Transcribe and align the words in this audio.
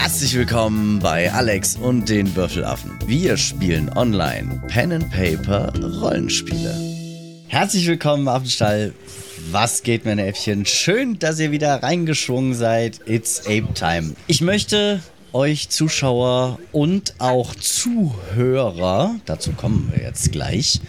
Herzlich 0.00 0.34
willkommen 0.34 0.98
bei 0.98 1.30
Alex 1.30 1.76
und 1.76 2.08
den 2.08 2.34
Würfelaffen. 2.34 2.98
Wir 3.04 3.36
spielen 3.36 3.90
online 3.98 4.62
Pen 4.66 4.92
and 4.92 5.10
Paper 5.10 5.70
Rollenspiele. 6.00 6.74
Herzlich 7.48 7.86
willkommen, 7.86 8.26
Affenstall. 8.26 8.94
Was 9.50 9.82
geht, 9.82 10.06
meine 10.06 10.26
Äffchen? 10.26 10.64
Schön, 10.64 11.18
dass 11.18 11.38
ihr 11.38 11.50
wieder 11.50 11.82
reingeschwungen 11.82 12.54
seid. 12.54 13.00
It's 13.04 13.40
Ape 13.40 13.74
Time. 13.74 14.14
Ich 14.26 14.40
möchte 14.40 15.02
euch 15.34 15.68
Zuschauer 15.68 16.58
und 16.72 17.12
auch 17.18 17.54
Zuhörer, 17.54 19.16
dazu 19.26 19.52
kommen 19.52 19.92
wir 19.94 20.02
jetzt 20.02 20.32
gleich, 20.32 20.80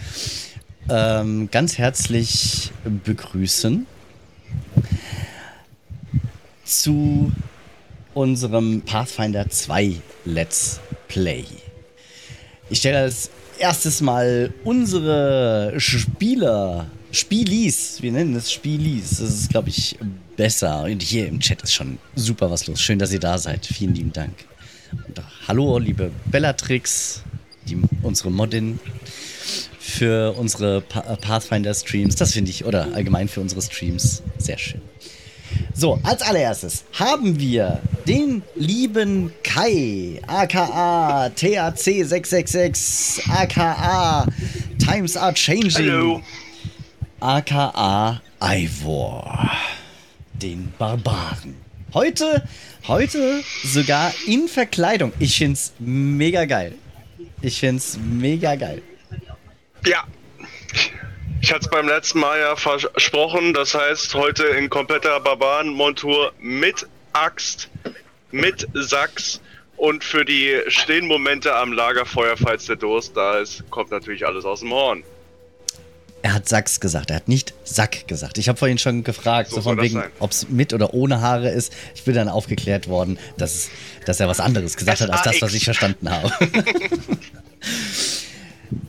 ähm, 0.88 1.50
ganz 1.50 1.76
herzlich 1.76 2.72
begrüßen 3.04 3.86
zu 6.64 7.30
unserem 8.14 8.82
Pathfinder 8.82 9.48
2 9.48 9.96
Let's 10.24 10.80
Play. 11.08 11.44
Ich 12.70 12.78
stelle 12.78 12.98
als 12.98 13.30
erstes 13.58 14.00
mal 14.00 14.52
unsere 14.64 15.74
Spieler, 15.78 16.90
Spielis, 17.10 18.00
wir 18.00 18.12
nennen 18.12 18.34
es 18.34 18.50
Spielis, 18.50 19.18
das 19.18 19.28
ist, 19.28 19.50
glaube 19.50 19.68
ich, 19.68 19.98
besser. 20.36 20.84
Und 20.84 21.02
hier 21.02 21.28
im 21.28 21.40
Chat 21.40 21.62
ist 21.62 21.74
schon 21.74 21.98
super 22.16 22.50
was 22.50 22.66
los. 22.66 22.80
Schön, 22.80 22.98
dass 22.98 23.12
ihr 23.12 23.20
da 23.20 23.38
seid. 23.38 23.66
Vielen 23.66 23.94
lieben 23.94 24.12
Dank. 24.12 24.32
Und 25.06 25.18
äh, 25.18 25.22
hallo, 25.46 25.78
liebe 25.78 26.10
Bellatrix, 26.26 27.22
die, 27.68 27.78
unsere 28.02 28.30
Modin 28.30 28.78
für 29.78 30.32
unsere 30.32 30.80
Pathfinder-Streams. 30.80 32.16
Das 32.16 32.32
finde 32.32 32.50
ich, 32.50 32.64
oder 32.64 32.94
allgemein 32.94 33.28
für 33.28 33.40
unsere 33.40 33.60
Streams, 33.60 34.22
sehr 34.38 34.58
schön. 34.58 34.80
So, 35.74 35.98
als 36.02 36.20
allererstes 36.22 36.84
haben 36.92 37.38
wir 37.40 37.80
den 38.06 38.42
lieben 38.54 39.32
Kai, 39.42 40.20
aka 40.26 41.26
TAC666, 41.28 43.22
aka 43.30 44.26
Times 44.78 45.16
Are 45.16 45.32
Changing, 45.32 45.90
Hallo. 45.90 46.22
aka 47.20 48.20
Ivor, 48.40 49.50
den 50.34 50.72
Barbaren. 50.78 51.56
Heute, 51.94 52.42
heute 52.86 53.42
sogar 53.64 54.12
in 54.26 54.48
Verkleidung. 54.48 55.12
Ich 55.18 55.36
find's 55.38 55.72
mega 55.78 56.44
geil. 56.44 56.74
Ich 57.40 57.60
find's 57.60 57.98
mega 57.98 58.56
geil. 58.56 58.82
Ja. 59.86 60.04
Ich 61.42 61.52
hatte 61.52 61.64
es 61.64 61.70
beim 61.70 61.88
letzten 61.88 62.20
Mal 62.20 62.38
ja 62.38 62.54
versprochen, 62.54 63.52
das 63.52 63.74
heißt 63.74 64.14
heute 64.14 64.44
in 64.44 64.70
kompletter 64.70 65.18
Barbarenmontur 65.18 66.32
mit 66.38 66.86
Axt, 67.12 67.68
mit 68.30 68.68
Sachs 68.74 69.40
und 69.76 70.04
für 70.04 70.24
die 70.24 70.56
stillen 70.68 71.08
Momente 71.08 71.52
am 71.52 71.72
Lagerfeuer, 71.72 72.36
falls 72.36 72.66
der 72.66 72.76
Durst 72.76 73.16
da 73.16 73.40
ist, 73.40 73.68
kommt 73.70 73.90
natürlich 73.90 74.24
alles 74.24 74.44
aus 74.44 74.60
dem 74.60 74.70
Horn. 74.70 75.02
Er 76.22 76.34
hat 76.34 76.48
Sachs 76.48 76.78
gesagt, 76.78 77.10
er 77.10 77.16
hat 77.16 77.26
nicht 77.26 77.52
Sack 77.64 78.06
gesagt. 78.06 78.38
Ich 78.38 78.48
habe 78.48 78.56
vorhin 78.56 78.78
schon 78.78 79.02
gefragt, 79.02 79.50
so, 79.50 79.56
so 79.56 79.62
von 79.62 79.80
wegen, 79.80 80.00
ob 80.20 80.30
es 80.30 80.48
mit 80.48 80.72
oder 80.72 80.94
ohne 80.94 81.20
Haare 81.20 81.50
ist. 81.50 81.72
Ich 81.96 82.04
bin 82.04 82.14
dann 82.14 82.28
aufgeklärt 82.28 82.86
worden, 82.86 83.18
dass, 83.36 83.68
dass 84.06 84.20
er 84.20 84.28
was 84.28 84.38
anderes 84.38 84.76
gesagt 84.76 85.00
hat, 85.00 85.10
als 85.10 85.22
das, 85.22 85.42
was 85.42 85.54
ich 85.54 85.64
verstanden 85.64 86.08
habe. 86.08 86.30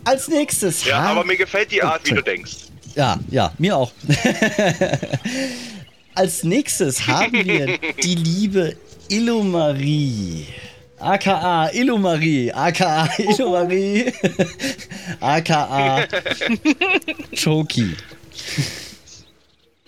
Als 0.03 0.27
nächstes. 0.27 0.85
Ja, 0.85 0.99
aber 0.99 1.23
mir 1.23 1.37
gefällt 1.37 1.71
die 1.71 1.81
Art, 1.81 2.05
wie 2.09 2.15
du 2.15 2.21
denkst. 2.21 2.55
Ja, 2.95 3.19
ja, 3.31 3.51
mir 3.57 3.77
auch. 3.77 3.91
Als 6.15 6.43
nächstes 6.43 7.07
haben 7.07 7.45
wir 7.45 7.77
die 8.03 8.15
liebe 8.15 8.75
Illumarie. 9.09 10.45
AKA 10.99 11.69
Illumarie, 11.73 12.53
AKA 12.53 13.09
Illumarie, 13.17 14.13
AKA 15.19 16.07
Choki. 17.43 17.97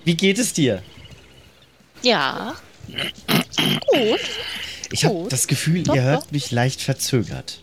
Wie 0.04 0.16
geht 0.16 0.40
es 0.40 0.52
dir? 0.52 0.82
Ja. 2.02 2.56
Gut. 3.88 4.20
Ich 4.92 5.06
habe 5.06 5.28
das 5.30 5.48
Gefühl, 5.48 5.84
doch, 5.84 5.96
ihr 5.96 6.02
hört 6.02 6.24
doch. 6.24 6.32
mich 6.32 6.52
leicht 6.52 6.82
verzögert. 6.82 7.62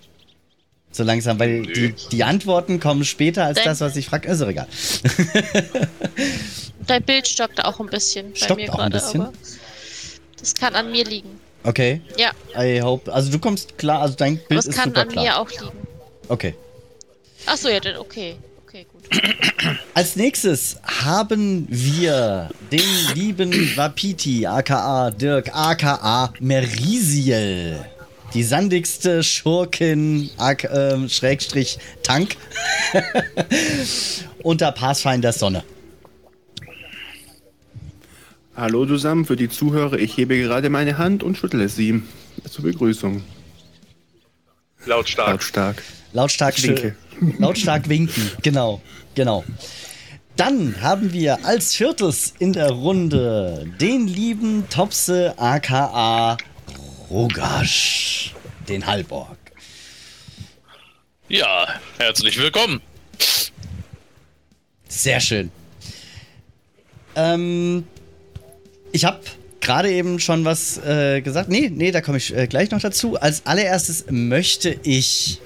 So 0.92 1.04
langsam, 1.04 1.38
weil 1.38 1.62
die, 1.62 1.94
die 2.12 2.22
Antworten 2.22 2.78
kommen 2.78 3.04
später 3.04 3.46
als 3.46 3.56
Dein 3.56 3.64
das, 3.64 3.80
was 3.80 3.96
ich 3.96 4.06
frage. 4.06 4.28
Ist 4.28 4.42
doch 4.42 4.48
egal. 4.48 4.66
Dein 6.86 7.02
Bild 7.02 7.26
stockt 7.26 7.64
auch 7.64 7.80
ein 7.80 7.86
bisschen 7.86 8.36
stockt 8.36 8.50
bei 8.50 8.56
mir 8.56 8.66
gerade, 8.66 9.02
aber 9.02 9.32
das 10.38 10.54
kann 10.54 10.74
an 10.74 10.90
mir 10.90 11.04
liegen. 11.04 11.40
Okay. 11.64 12.02
Ja. 12.18 12.32
I 12.60 12.82
hope. 12.82 13.12
Also 13.12 13.30
du 13.30 13.38
kommst 13.38 13.78
klar, 13.78 14.02
also 14.02 14.16
dein 14.16 14.36
Bild 14.36 14.50
aber 14.50 14.58
es 14.58 14.66
ist 14.66 14.74
kann 14.74 14.90
super 14.90 15.02
an 15.02 15.08
klar. 15.08 15.24
mir 15.24 15.38
auch 15.38 15.50
liegen. 15.50 15.78
Okay. 16.28 16.54
Achso, 17.46 17.68
ja, 17.68 17.80
dann 17.80 17.96
okay. 17.96 18.36
Okay, 18.66 18.86
gut. 18.92 19.02
Als 19.94 20.16
nächstes 20.16 20.78
haben 20.82 21.66
wir 21.68 22.50
den 22.70 23.14
lieben 23.14 23.76
Wapiti, 23.76 24.46
aka 24.46 25.10
Dirk, 25.10 25.54
aka 25.54 26.32
Merisiel 26.40 27.84
die 28.34 28.42
sandigste 28.42 29.22
Schurkin, 29.22 30.30
äh, 30.38 31.08
Schrägstrich 31.08 31.78
Tank 32.02 32.36
unter 34.42 34.72
Pathfinder 34.72 35.32
Sonne. 35.32 35.64
Hallo 38.54 38.84
zusammen, 38.86 39.24
für 39.24 39.36
die 39.36 39.48
Zuhörer, 39.48 39.98
ich 39.98 40.16
hebe 40.16 40.36
gerade 40.36 40.68
meine 40.68 40.98
Hand 40.98 41.22
und 41.22 41.38
schüttle 41.38 41.68
sie 41.68 42.02
zur 42.48 42.64
Begrüßung. 42.64 43.22
Lautstark. 44.84 45.28
Lautstark. 45.28 45.82
Lautstark, 46.12 46.62
winke. 46.62 46.96
Lautstark 47.38 47.88
winken, 47.88 48.30
genau, 48.42 48.82
genau. 49.14 49.44
Dann 50.36 50.80
haben 50.80 51.12
wir 51.12 51.44
als 51.44 51.74
viertes 51.74 52.34
in 52.38 52.52
der 52.52 52.70
Runde 52.70 53.70
den 53.80 54.06
lieben 54.06 54.64
Topse 54.68 55.34
aka 55.38 56.36
Rogasch, 57.12 58.32
den 58.70 58.86
Halborg. 58.86 59.36
Ja, 61.28 61.68
herzlich 61.98 62.38
willkommen. 62.38 62.80
Sehr 64.88 65.20
schön. 65.20 65.50
Ähm, 67.14 67.84
ich 68.92 69.04
habe 69.04 69.20
gerade 69.60 69.92
eben 69.92 70.20
schon 70.20 70.46
was 70.46 70.78
äh, 70.78 71.20
gesagt. 71.20 71.50
Nee, 71.50 71.70
nee, 71.70 71.90
da 71.90 72.00
komme 72.00 72.16
ich 72.16 72.34
äh, 72.34 72.46
gleich 72.46 72.70
noch 72.70 72.80
dazu. 72.80 73.20
Als 73.20 73.44
allererstes 73.44 74.06
möchte 74.08 74.74
ich 74.82 75.42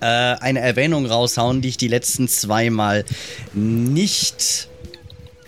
äh, 0.00 0.06
eine 0.06 0.58
Erwähnung 0.58 1.06
raushauen, 1.06 1.60
die 1.60 1.68
ich 1.68 1.76
die 1.76 1.86
letzten 1.86 2.26
zweimal 2.26 3.04
nicht 3.52 4.68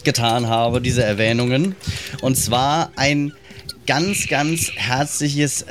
getan 0.04 0.47
habe, 0.47 0.80
diese 0.80 1.03
Erwähnungen. 1.03 1.74
Und 2.20 2.36
zwar 2.36 2.92
ein 2.94 3.32
ganz, 3.87 4.28
ganz 4.28 4.70
herzliches 4.75 5.65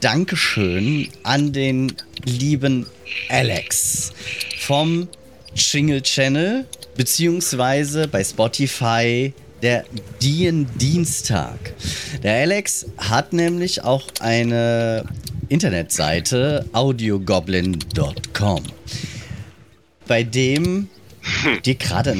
Dankeschön 0.00 1.08
an 1.22 1.52
den 1.52 1.92
lieben 2.24 2.86
Alex 3.28 4.12
vom 4.58 5.08
Jingle 5.54 6.02
Channel, 6.02 6.66
beziehungsweise 6.96 8.08
bei 8.08 8.24
Spotify 8.24 9.32
der 9.62 9.84
Dien 10.20 10.66
Dienstag. 10.76 11.58
Der 12.22 12.34
Alex 12.34 12.86
hat 12.98 13.32
nämlich 13.32 13.84
auch 13.84 14.08
eine 14.18 15.04
Internetseite 15.48 16.66
audiogoblin.com, 16.72 18.62
bei 20.08 20.24
dem 20.24 20.88
die 21.64 21.78
gerade 21.78 22.16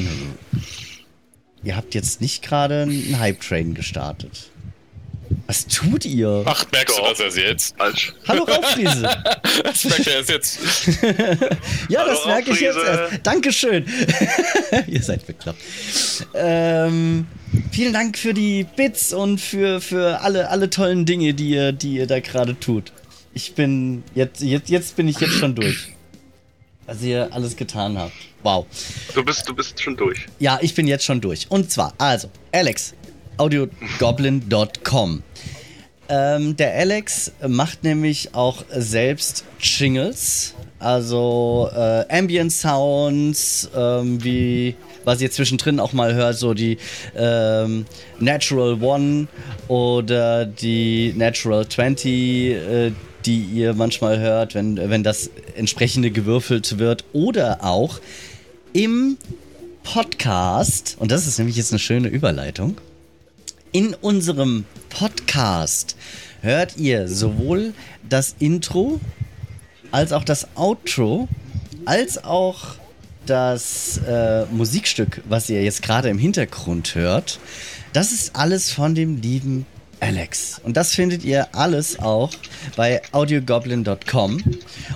Ihr 1.65 1.77
habt 1.77 1.95
jetzt 1.95 2.21
nicht 2.21 2.43
gerade 2.43 2.83
einen 2.83 3.19
Hype-Train 3.21 3.75
gestartet. 3.75 4.52
Was 5.53 5.67
tut 5.67 6.07
ihr? 6.07 6.45
Ach, 6.47 6.65
merkst 6.73 6.97
Doch. 6.97 7.05
du 7.05 7.11
das 7.11 7.21
erst 7.21 7.37
jetzt? 7.37 7.77
Falsch. 7.77 8.15
Hallo 8.27 8.45
Raufriese. 8.45 9.03
das 9.65 9.85
merkt 9.85 10.07
er 10.07 10.15
erst 10.15 10.31
jetzt. 10.31 10.59
ja, 11.91 12.01
Hallo, 12.01 12.11
das 12.11 12.25
merke 12.25 12.53
ich 12.53 12.61
jetzt 12.61 12.79
erst. 12.79 13.21
Dankeschön. 13.23 13.85
ihr 14.87 15.03
seid 15.03 15.27
bekloppt. 15.27 15.61
Ähm, 16.33 17.27
vielen 17.71 17.93
Dank 17.93 18.17
für 18.17 18.33
die 18.33 18.65
Bits 18.65 19.13
und 19.13 19.43
für, 19.43 19.83
für 19.83 20.23
alle, 20.23 20.49
alle 20.49 20.71
tollen 20.71 21.05
Dinge, 21.05 21.35
die 21.35 21.51
ihr, 21.51 21.73
die 21.73 21.97
ihr 21.97 22.07
da 22.07 22.21
gerade 22.21 22.59
tut. 22.59 22.91
Ich 23.35 23.55
bin 23.55 24.05
jetzt, 24.15 24.41
jetzt, 24.41 24.71
jetzt 24.71 24.97
bin 24.97 25.07
ich 25.07 25.21
jetzt 25.21 25.35
schon 25.35 25.55
durch. 25.55 25.93
Was 26.87 27.03
ihr 27.03 27.29
alles 27.31 27.57
getan 27.57 27.99
habt. 27.99 28.15
Wow. 28.43 28.65
Du 29.15 29.23
bist, 29.23 29.47
du 29.47 29.55
bist 29.55 29.79
schon 29.79 29.99
durch. 29.99 30.29
Ja, 30.39 30.59
ich 30.63 30.75
bin 30.75 30.87
jetzt 30.87 31.05
schon 31.05 31.21
durch. 31.21 31.51
Und 31.51 31.71
zwar, 31.71 31.93
also, 31.99 32.31
Alex, 32.53 32.95
audiogoblin.com. 33.37 35.23
Ähm, 36.15 36.57
der 36.59 36.75
Alex 36.75 37.33
macht 37.49 37.85
nämlich 37.85 38.35
auch 38.35 38.65
selbst 38.69 39.45
Jingles, 39.59 40.53
also 40.79 41.71
äh, 41.75 42.05
Ambient 42.11 42.53
Sounds, 42.53 43.71
ähm, 43.75 44.23
wie 44.23 44.75
was 45.05 45.23
ihr 45.23 45.31
zwischendrin 45.31 45.81
auch 45.81 45.95
mal 45.95 46.13
hört, 46.13 46.37
so 46.37 46.53
die 46.53 46.77
ähm, 47.17 47.87
Natural 48.21 48.83
One 48.83 49.27
oder 49.69 50.45
die 50.45 51.15
Natural 51.17 51.67
20, 51.67 52.11
äh, 52.11 52.93
die 53.25 53.45
ihr 53.45 53.73
manchmal 53.73 54.19
hört, 54.19 54.55
wenn, 54.55 54.77
wenn 54.77 55.03
das 55.03 55.31
entsprechende 55.57 56.11
gewürfelt 56.11 56.79
wird. 56.79 57.07
Oder 57.15 57.65
auch 57.65 58.01
im 58.75 59.17
Podcast, 59.83 60.97
und 60.99 61.11
das 61.11 61.27
ist 61.27 61.39
nämlich 61.39 61.57
jetzt 61.57 61.73
eine 61.73 61.79
schöne 61.79 62.09
Überleitung, 62.09 62.77
in 63.73 63.95
unserem 63.95 64.65
Podcast 64.91 65.97
hört 66.43 66.77
ihr 66.77 67.09
sowohl 67.09 67.73
das 68.09 68.37
Intro 68.39 69.01
als 69.91 70.13
auch 70.13 70.25
das 70.25 70.49
Outro, 70.57 71.29
als 71.87 72.23
auch 72.23 72.77
das 73.27 74.01
äh, 74.07 74.45
Musikstück, 74.47 75.23
was 75.29 75.49
ihr 75.49 75.63
jetzt 75.63 75.83
gerade 75.83 76.09
im 76.09 76.19
Hintergrund 76.19 76.95
hört. 76.95 77.39
Das 77.93 78.13
ist 78.13 78.37
alles 78.37 78.71
von 78.71 78.95
dem 78.95 79.21
lieben 79.21 79.67
Alex. 80.03 80.61
Und 80.65 80.77
das 80.77 80.95
findet 80.95 81.25
ihr 81.25 81.55
alles 81.55 82.01
auch 82.01 82.31
bei 82.75 83.01
audiogoblin.com 83.13 84.43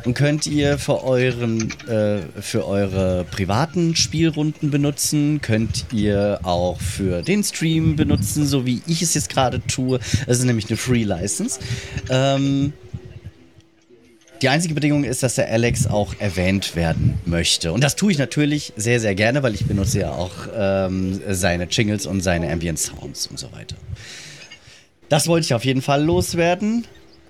und 0.05 0.15
könnt 0.15 0.47
ihr 0.47 0.79
für, 0.79 1.05
euren, 1.05 1.71
äh, 1.89 2.23
für 2.41 2.67
eure 2.67 3.25
privaten 3.31 3.95
Spielrunden 3.95 4.71
benutzen, 4.73 5.41
könnt 5.41 5.87
ihr 5.93 6.41
auch 6.43 6.81
für 6.81 7.23
den 7.23 7.45
Stream 7.45 7.95
benutzen, 7.95 8.47
so 8.47 8.67
wie 8.67 8.83
ich 8.87 9.01
es 9.01 9.15
jetzt 9.15 9.29
gerade 9.29 9.65
tue. 9.69 10.01
Das 10.27 10.39
ist 10.39 10.45
nämlich 10.45 10.69
eine 10.69 10.77
Free 10.77 11.05
License. 11.05 11.61
Ähm, 12.11 12.73
die 14.43 14.49
einzige 14.49 14.75
Bedingung 14.75 15.05
ist, 15.05 15.23
dass 15.23 15.37
der 15.37 15.51
Alex 15.51 15.87
auch 15.87 16.15
erwähnt 16.19 16.75
werden 16.75 17.19
möchte. 17.25 17.73
Und 17.73 17.83
das 17.83 17.97
tue 17.97 18.11
ich 18.13 18.19
natürlich 18.19 18.73
sehr, 18.77 19.01
sehr 19.01 19.15
gerne, 19.15 19.43
weil 19.43 19.55
ich 19.55 19.67
benutze 19.67 20.01
ja 20.01 20.11
auch 20.11 20.33
ähm, 20.55 21.21
seine 21.31 21.65
Jingles 21.65 22.07
und 22.07 22.21
seine 22.23 22.51
Ambient 22.51 22.79
Sounds 22.79 23.29
und 23.29 23.39
so 23.39 23.51
weiter. 23.53 23.77
Das 25.09 25.29
wollte 25.29 25.45
ich 25.45 25.55
auf 25.55 25.65
jeden 25.65 25.83
Fall 25.83 26.03
loswerden. 26.03 26.85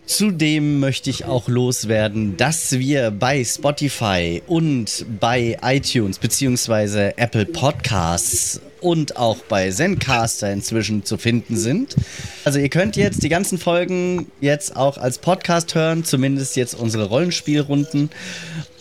Zudem 0.06 0.78
möchte 0.78 1.10
ich 1.10 1.24
auch 1.24 1.48
loswerden, 1.48 2.36
dass 2.36 2.78
wir 2.78 3.10
bei 3.10 3.42
Spotify 3.44 4.40
und 4.46 5.04
bei 5.18 5.58
iTunes 5.62 6.20
bzw. 6.20 7.12
Apple 7.16 7.44
Podcasts 7.44 8.60
und 8.80 9.16
auch 9.16 9.38
bei 9.48 9.68
Zencaster 9.70 10.52
inzwischen 10.52 11.04
zu 11.04 11.18
finden 11.18 11.56
sind. 11.56 11.96
Also 12.44 12.60
ihr 12.60 12.68
könnt 12.68 12.96
jetzt 12.96 13.24
die 13.24 13.28
ganzen 13.28 13.58
Folgen 13.58 14.30
jetzt 14.40 14.76
auch 14.76 14.96
als 14.96 15.18
Podcast 15.18 15.74
hören, 15.74 16.04
zumindest 16.04 16.54
jetzt 16.54 16.74
unsere 16.74 17.06
Rollenspielrunden. 17.06 18.10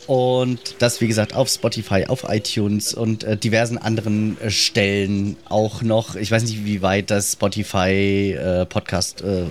Und 0.08 0.76
das, 0.80 1.02
wie 1.02 1.08
gesagt, 1.08 1.34
auf 1.34 1.50
Spotify, 1.50 2.06
auf 2.08 2.26
iTunes 2.28 2.94
und 2.94 3.24
äh, 3.24 3.38
diversen 3.38 3.78
anderen 3.78 4.40
äh, 4.40 4.52
Stellen 4.52 5.36
auch 5.46 5.82
noch. 5.82 6.16
Ich 6.16 6.30
weiß 6.30 6.44
nicht, 6.44 6.64
wie 6.64 6.82
weit 6.82 7.10
das 7.10 7.34
Spotify 7.34 8.38
äh, 8.38 8.66
Podcast, 8.66 9.22
äh, 9.22 9.46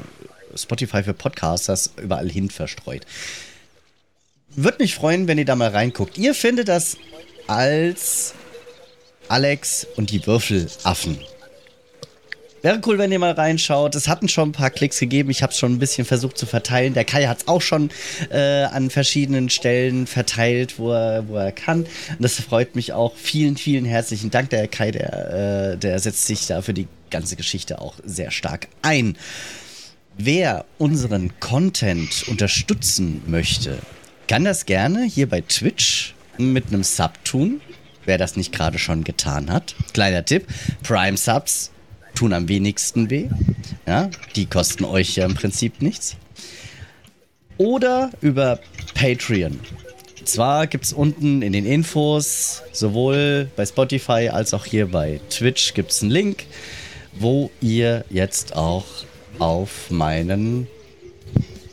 Spotify 0.54 1.02
für 1.02 1.14
Podcasters 1.14 1.94
überall 2.00 2.30
hin 2.30 2.50
verstreut. 2.50 3.04
Würde 4.54 4.78
mich 4.82 4.94
freuen, 4.94 5.26
wenn 5.26 5.38
ihr 5.38 5.44
da 5.44 5.56
mal 5.56 5.70
reinguckt. 5.70 6.16
Ihr 6.18 6.34
findet 6.34 6.68
das 6.68 6.96
als 7.48 8.34
Alex 9.28 9.86
und 9.96 10.10
die 10.10 10.24
Würfelaffen. 10.24 11.18
Wäre 12.64 12.80
cool, 12.86 12.96
wenn 12.96 13.12
ihr 13.12 13.18
mal 13.18 13.32
reinschaut. 13.32 13.94
Es 13.94 14.08
hatten 14.08 14.26
schon 14.26 14.48
ein 14.48 14.52
paar 14.52 14.70
Klicks 14.70 14.98
gegeben. 14.98 15.28
Ich 15.28 15.42
habe 15.42 15.52
es 15.52 15.58
schon 15.58 15.72
ein 15.72 15.78
bisschen 15.78 16.06
versucht 16.06 16.38
zu 16.38 16.46
verteilen. 16.46 16.94
Der 16.94 17.04
Kai 17.04 17.26
hat 17.26 17.42
es 17.42 17.46
auch 17.46 17.60
schon 17.60 17.90
äh, 18.30 18.62
an 18.62 18.88
verschiedenen 18.88 19.50
Stellen 19.50 20.06
verteilt, 20.06 20.78
wo 20.78 20.90
er, 20.90 21.28
wo 21.28 21.36
er 21.36 21.52
kann. 21.52 21.80
Und 21.80 22.20
das 22.20 22.40
freut 22.40 22.74
mich 22.74 22.94
auch. 22.94 23.16
Vielen, 23.16 23.58
vielen 23.58 23.84
herzlichen 23.84 24.30
Dank. 24.30 24.48
Der 24.48 24.66
Kai, 24.66 24.92
der, 24.92 25.72
äh, 25.72 25.76
der 25.76 25.98
setzt 25.98 26.26
sich 26.26 26.46
da 26.46 26.62
für 26.62 26.72
die 26.72 26.88
ganze 27.10 27.36
Geschichte 27.36 27.82
auch 27.82 27.96
sehr 28.02 28.30
stark 28.30 28.68
ein. 28.80 29.18
Wer 30.16 30.64
unseren 30.78 31.38
Content 31.40 32.26
unterstützen 32.28 33.20
möchte, 33.26 33.76
kann 34.26 34.44
das 34.44 34.64
gerne 34.64 35.04
hier 35.04 35.28
bei 35.28 35.42
Twitch 35.42 36.14
mit 36.38 36.68
einem 36.68 36.82
Sub 36.82 37.12
tun. 37.24 37.60
Wer 38.06 38.16
das 38.16 38.36
nicht 38.36 38.52
gerade 38.52 38.78
schon 38.78 39.04
getan 39.04 39.52
hat. 39.52 39.74
Kleiner 39.92 40.24
Tipp: 40.24 40.46
Prime 40.82 41.18
Subs 41.18 41.70
tun 42.14 42.32
am 42.32 42.48
wenigsten 42.48 43.10
weh. 43.10 43.28
Ja, 43.86 44.10
die 44.36 44.46
kosten 44.46 44.84
euch 44.84 45.16
ja 45.16 45.26
im 45.26 45.34
Prinzip 45.34 45.82
nichts. 45.82 46.16
Oder 47.58 48.10
über 48.20 48.60
Patreon. 48.94 49.60
Zwar 50.24 50.66
gibt 50.66 50.86
es 50.86 50.92
unten 50.92 51.42
in 51.42 51.52
den 51.52 51.66
Infos, 51.66 52.62
sowohl 52.72 53.48
bei 53.56 53.66
Spotify 53.66 54.30
als 54.32 54.54
auch 54.54 54.64
hier 54.64 54.90
bei 54.90 55.20
Twitch, 55.28 55.74
gibt 55.74 55.90
es 55.90 56.00
einen 56.02 56.10
Link, 56.10 56.46
wo 57.12 57.50
ihr 57.60 58.06
jetzt 58.08 58.56
auch 58.56 58.86
auf 59.38 59.90
meinen 59.90 60.66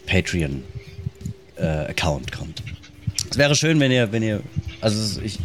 Patreon-Account 0.05 2.27
äh, 2.27 2.35
kommt. 2.35 2.61
Es 3.29 3.37
wäre 3.37 3.55
schön, 3.55 3.79
wenn 3.79 3.91
ihr, 3.91 4.11
wenn 4.11 4.23
ihr, 4.23 4.41
also 4.81 5.21
ich 5.21 5.39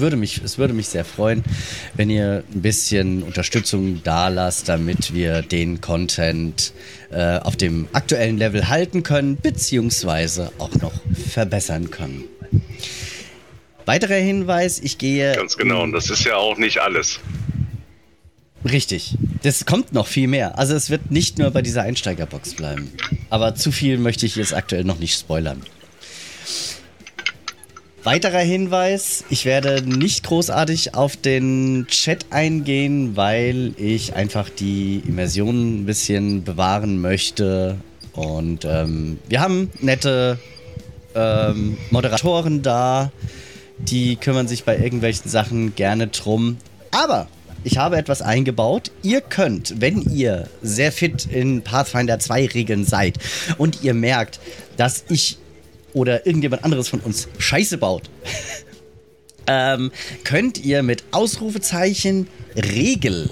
würde 0.00 0.16
mich, 0.16 0.42
es 0.42 0.58
würde 0.58 0.74
mich 0.74 0.88
sehr 0.88 1.04
freuen, 1.04 1.44
wenn 1.94 2.10
ihr 2.10 2.44
ein 2.52 2.62
bisschen 2.62 3.22
Unterstützung 3.22 4.00
da 4.04 4.28
lasst, 4.28 4.68
damit 4.68 5.14
wir 5.14 5.42
den 5.42 5.80
Content 5.80 6.72
äh, 7.10 7.38
auf 7.38 7.56
dem 7.56 7.88
aktuellen 7.92 8.38
Level 8.38 8.68
halten 8.68 9.02
können, 9.02 9.36
beziehungsweise 9.36 10.52
auch 10.58 10.74
noch 10.76 10.92
verbessern 11.30 11.90
können. 11.90 12.24
Weiterer 13.86 14.16
Hinweis, 14.16 14.80
ich 14.80 14.98
gehe. 14.98 15.34
Ganz 15.34 15.56
genau, 15.56 15.82
und 15.82 15.92
das 15.92 16.10
ist 16.10 16.24
ja 16.24 16.36
auch 16.36 16.58
nicht 16.58 16.78
alles. 16.78 17.20
Richtig. 18.64 19.16
Das 19.42 19.64
kommt 19.64 19.92
noch 19.92 20.06
viel 20.06 20.28
mehr. 20.28 20.58
Also 20.58 20.74
es 20.74 20.90
wird 20.90 21.10
nicht 21.10 21.38
nur 21.38 21.50
bei 21.50 21.62
dieser 21.62 21.82
Einsteigerbox 21.82 22.54
bleiben. 22.54 22.90
Aber 23.30 23.54
zu 23.54 23.70
viel 23.72 23.98
möchte 23.98 24.26
ich 24.26 24.36
jetzt 24.36 24.52
aktuell 24.52 24.84
noch 24.84 24.98
nicht 24.98 25.18
spoilern. 25.18 25.62
Weiterer 28.10 28.38
Hinweis, 28.38 29.22
ich 29.28 29.44
werde 29.44 29.82
nicht 29.86 30.24
großartig 30.24 30.94
auf 30.94 31.14
den 31.18 31.86
Chat 31.88 32.24
eingehen, 32.30 33.16
weil 33.18 33.74
ich 33.76 34.14
einfach 34.14 34.48
die 34.48 35.02
Immersion 35.06 35.82
ein 35.82 35.84
bisschen 35.84 36.42
bewahren 36.42 37.02
möchte. 37.02 37.76
Und 38.14 38.64
ähm, 38.64 39.18
wir 39.28 39.42
haben 39.42 39.70
nette 39.80 40.38
ähm, 41.14 41.76
Moderatoren 41.90 42.62
da, 42.62 43.12
die 43.76 44.16
kümmern 44.16 44.48
sich 44.48 44.64
bei 44.64 44.78
irgendwelchen 44.78 45.30
Sachen 45.30 45.74
gerne 45.74 46.06
drum. 46.06 46.56
Aber 46.90 47.28
ich 47.62 47.76
habe 47.76 47.98
etwas 47.98 48.22
eingebaut. 48.22 48.90
Ihr 49.02 49.20
könnt, 49.20 49.82
wenn 49.82 50.00
ihr 50.00 50.48
sehr 50.62 50.92
fit 50.92 51.26
in 51.26 51.60
Pathfinder 51.60 52.18
2 52.18 52.46
Regeln 52.46 52.86
seid 52.86 53.18
und 53.58 53.82
ihr 53.82 53.92
merkt, 53.92 54.40
dass 54.78 55.04
ich 55.10 55.36
oder 55.98 56.26
irgendjemand 56.26 56.64
anderes 56.64 56.88
von 56.88 57.00
uns 57.00 57.28
Scheiße 57.38 57.76
baut, 57.78 58.08
ähm, 59.46 59.90
könnt 60.24 60.58
ihr 60.58 60.82
mit 60.82 61.04
Ausrufezeichen 61.10 62.28
Regel 62.54 63.30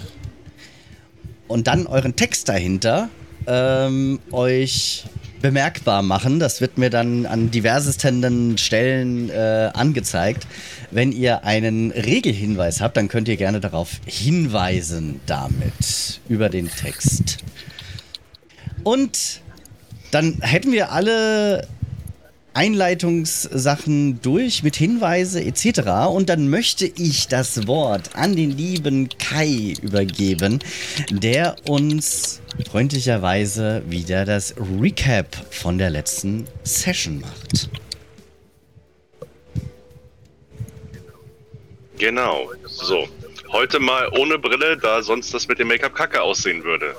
und 1.46 1.68
dann 1.68 1.86
euren 1.86 2.16
Text 2.16 2.48
dahinter 2.48 3.08
ähm, 3.46 4.18
euch 4.32 5.04
bemerkbar 5.40 6.02
machen. 6.02 6.40
Das 6.40 6.60
wird 6.60 6.76
mir 6.76 6.90
dann 6.90 7.24
an 7.24 7.52
diversesten 7.52 8.58
Stellen 8.58 9.30
äh, 9.30 9.70
angezeigt. 9.72 10.46
Wenn 10.90 11.12
ihr 11.12 11.44
einen 11.44 11.92
Regelhinweis 11.92 12.80
habt, 12.80 12.96
dann 12.96 13.06
könnt 13.06 13.28
ihr 13.28 13.36
gerne 13.36 13.60
darauf 13.60 14.00
hinweisen 14.06 15.20
damit 15.26 16.20
über 16.28 16.48
den 16.48 16.68
Text. 16.68 17.38
Und 18.82 19.40
dann 20.10 20.38
hätten 20.40 20.72
wir 20.72 20.92
alle 20.92 21.68
Einleitungssachen 22.56 24.22
durch 24.22 24.62
mit 24.62 24.76
Hinweise 24.76 25.44
etc. 25.44 26.08
Und 26.08 26.30
dann 26.30 26.48
möchte 26.48 26.86
ich 26.86 27.28
das 27.28 27.66
Wort 27.66 28.16
an 28.16 28.34
den 28.34 28.50
lieben 28.50 29.10
Kai 29.18 29.74
übergeben, 29.82 30.60
der 31.10 31.56
uns 31.68 32.40
freundlicherweise 32.70 33.82
wieder 33.86 34.24
das 34.24 34.54
Recap 34.80 35.36
von 35.50 35.76
der 35.76 35.90
letzten 35.90 36.46
Session 36.64 37.20
macht. 37.20 37.68
Genau, 41.98 42.50
so. 42.64 43.06
Heute 43.52 43.78
mal 43.78 44.08
ohne 44.18 44.38
Brille, 44.38 44.78
da 44.78 45.02
sonst 45.02 45.32
das 45.32 45.46
mit 45.46 45.58
dem 45.58 45.68
Make-up 45.68 45.94
kacke 45.94 46.22
aussehen 46.22 46.64
würde. 46.64 46.94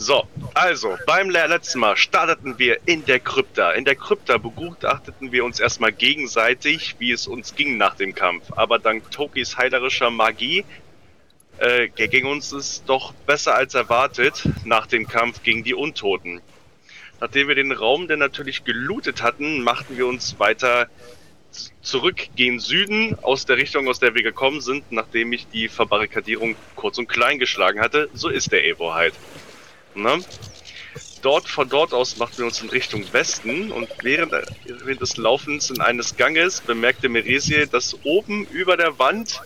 So, 0.00 0.28
also, 0.54 0.96
beim 1.06 1.28
letzten 1.28 1.80
Mal 1.80 1.96
starteten 1.96 2.56
wir 2.56 2.78
in 2.86 3.04
der 3.04 3.18
Krypta. 3.18 3.72
In 3.72 3.84
der 3.84 3.96
Krypta 3.96 4.38
begutachteten 4.38 5.32
wir 5.32 5.44
uns 5.44 5.58
erstmal 5.58 5.90
gegenseitig, 5.90 6.94
wie 7.00 7.10
es 7.10 7.26
uns 7.26 7.56
ging 7.56 7.76
nach 7.76 7.96
dem 7.96 8.14
Kampf. 8.14 8.44
Aber 8.54 8.78
dank 8.78 9.10
Tokis 9.10 9.58
heilerischer 9.58 10.10
Magie 10.10 10.64
äh, 11.58 11.88
ging 11.88 12.26
uns 12.26 12.52
es 12.52 12.84
doch 12.84 13.12
besser 13.12 13.56
als 13.56 13.74
erwartet 13.74 14.48
nach 14.64 14.86
dem 14.86 15.08
Kampf 15.08 15.42
gegen 15.42 15.64
die 15.64 15.74
Untoten. 15.74 16.40
Nachdem 17.20 17.48
wir 17.48 17.56
den 17.56 17.72
Raum 17.72 18.06
dann 18.06 18.20
natürlich 18.20 18.62
gelootet 18.62 19.20
hatten, 19.20 19.62
machten 19.62 19.98
wir 19.98 20.06
uns 20.06 20.38
weiter 20.38 20.88
zurück 21.82 22.28
gen 22.36 22.60
Süden 22.60 23.18
aus 23.22 23.46
der 23.46 23.56
Richtung, 23.56 23.88
aus 23.88 23.98
der 23.98 24.14
wir 24.14 24.22
gekommen 24.22 24.60
sind, 24.60 24.92
nachdem 24.92 25.32
ich 25.32 25.48
die 25.48 25.66
Verbarrikadierung 25.68 26.54
kurz 26.76 26.98
und 26.98 27.08
klein 27.08 27.40
geschlagen 27.40 27.80
hatte. 27.80 28.08
So 28.14 28.28
ist 28.28 28.52
der 28.52 28.64
Evo 28.64 28.94
halt. 28.94 29.14
Ne? 29.98 30.24
Dort, 31.22 31.48
von 31.48 31.68
dort 31.68 31.92
aus 31.92 32.16
machten 32.16 32.38
wir 32.38 32.46
uns 32.46 32.62
in 32.62 32.68
Richtung 32.68 33.12
Westen 33.12 33.72
und 33.72 33.88
während, 34.02 34.32
während 34.64 35.00
des 35.00 35.16
Laufens 35.16 35.70
in 35.70 35.80
eines 35.80 36.16
Ganges 36.16 36.60
bemerkte 36.60 37.08
Meresie, 37.08 37.66
dass 37.66 37.96
oben 38.04 38.46
über 38.46 38.76
der 38.76 39.00
Wand 39.00 39.40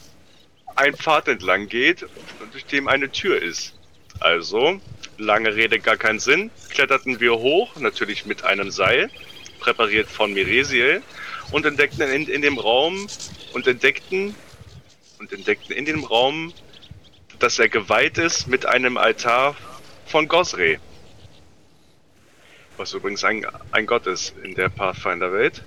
ein 0.77 0.95
Pfad 0.95 1.29
entlang 1.29 1.69
geht, 1.69 2.07
durch 2.53 2.67
dem 2.67 2.89
eine 2.89 3.11
Tür 3.11 3.41
ist. 3.41 3.75
Also, 4.21 4.81
lange 5.17 5.55
Rede, 5.55 5.79
gar 5.79 5.97
keinen 5.97 6.19
Sinn, 6.19 6.51
kletterten 6.71 7.21
wir 7.21 7.33
hoch, 7.33 7.77
natürlich 7.77 8.27
mit 8.27 8.45
einem 8.45 8.71
Seil, 8.71 9.11
präpariert 9.59 10.09
von 10.09 10.35
Miresiel, 10.35 11.03
und 11.51 11.65
entdeckten 11.65 12.03
in, 12.11 12.29
in 12.29 12.43
dem 12.43 12.59
Raum 12.59 13.07
und 13.55 13.67
entdeckten 13.67 14.35
und 15.19 15.33
entdeckten 15.33 15.75
in 15.75 15.87
dem 15.87 16.05
Raum, 16.05 16.53
dass 17.39 17.59
er 17.59 17.69
geweiht 17.69 18.19
ist 18.19 18.49
mit 18.49 18.67
einem 18.67 18.97
Altar 18.97 19.57
von 20.13 20.29
Gosre. 20.29 20.77
Was 22.77 22.93
übrigens 22.93 23.25
ein, 23.25 23.47
ein 23.71 23.87
Gott 23.87 24.07
ist 24.07 24.35
in 24.45 24.55
der 24.55 24.69
Pathfinder-Welt. 24.69 25.63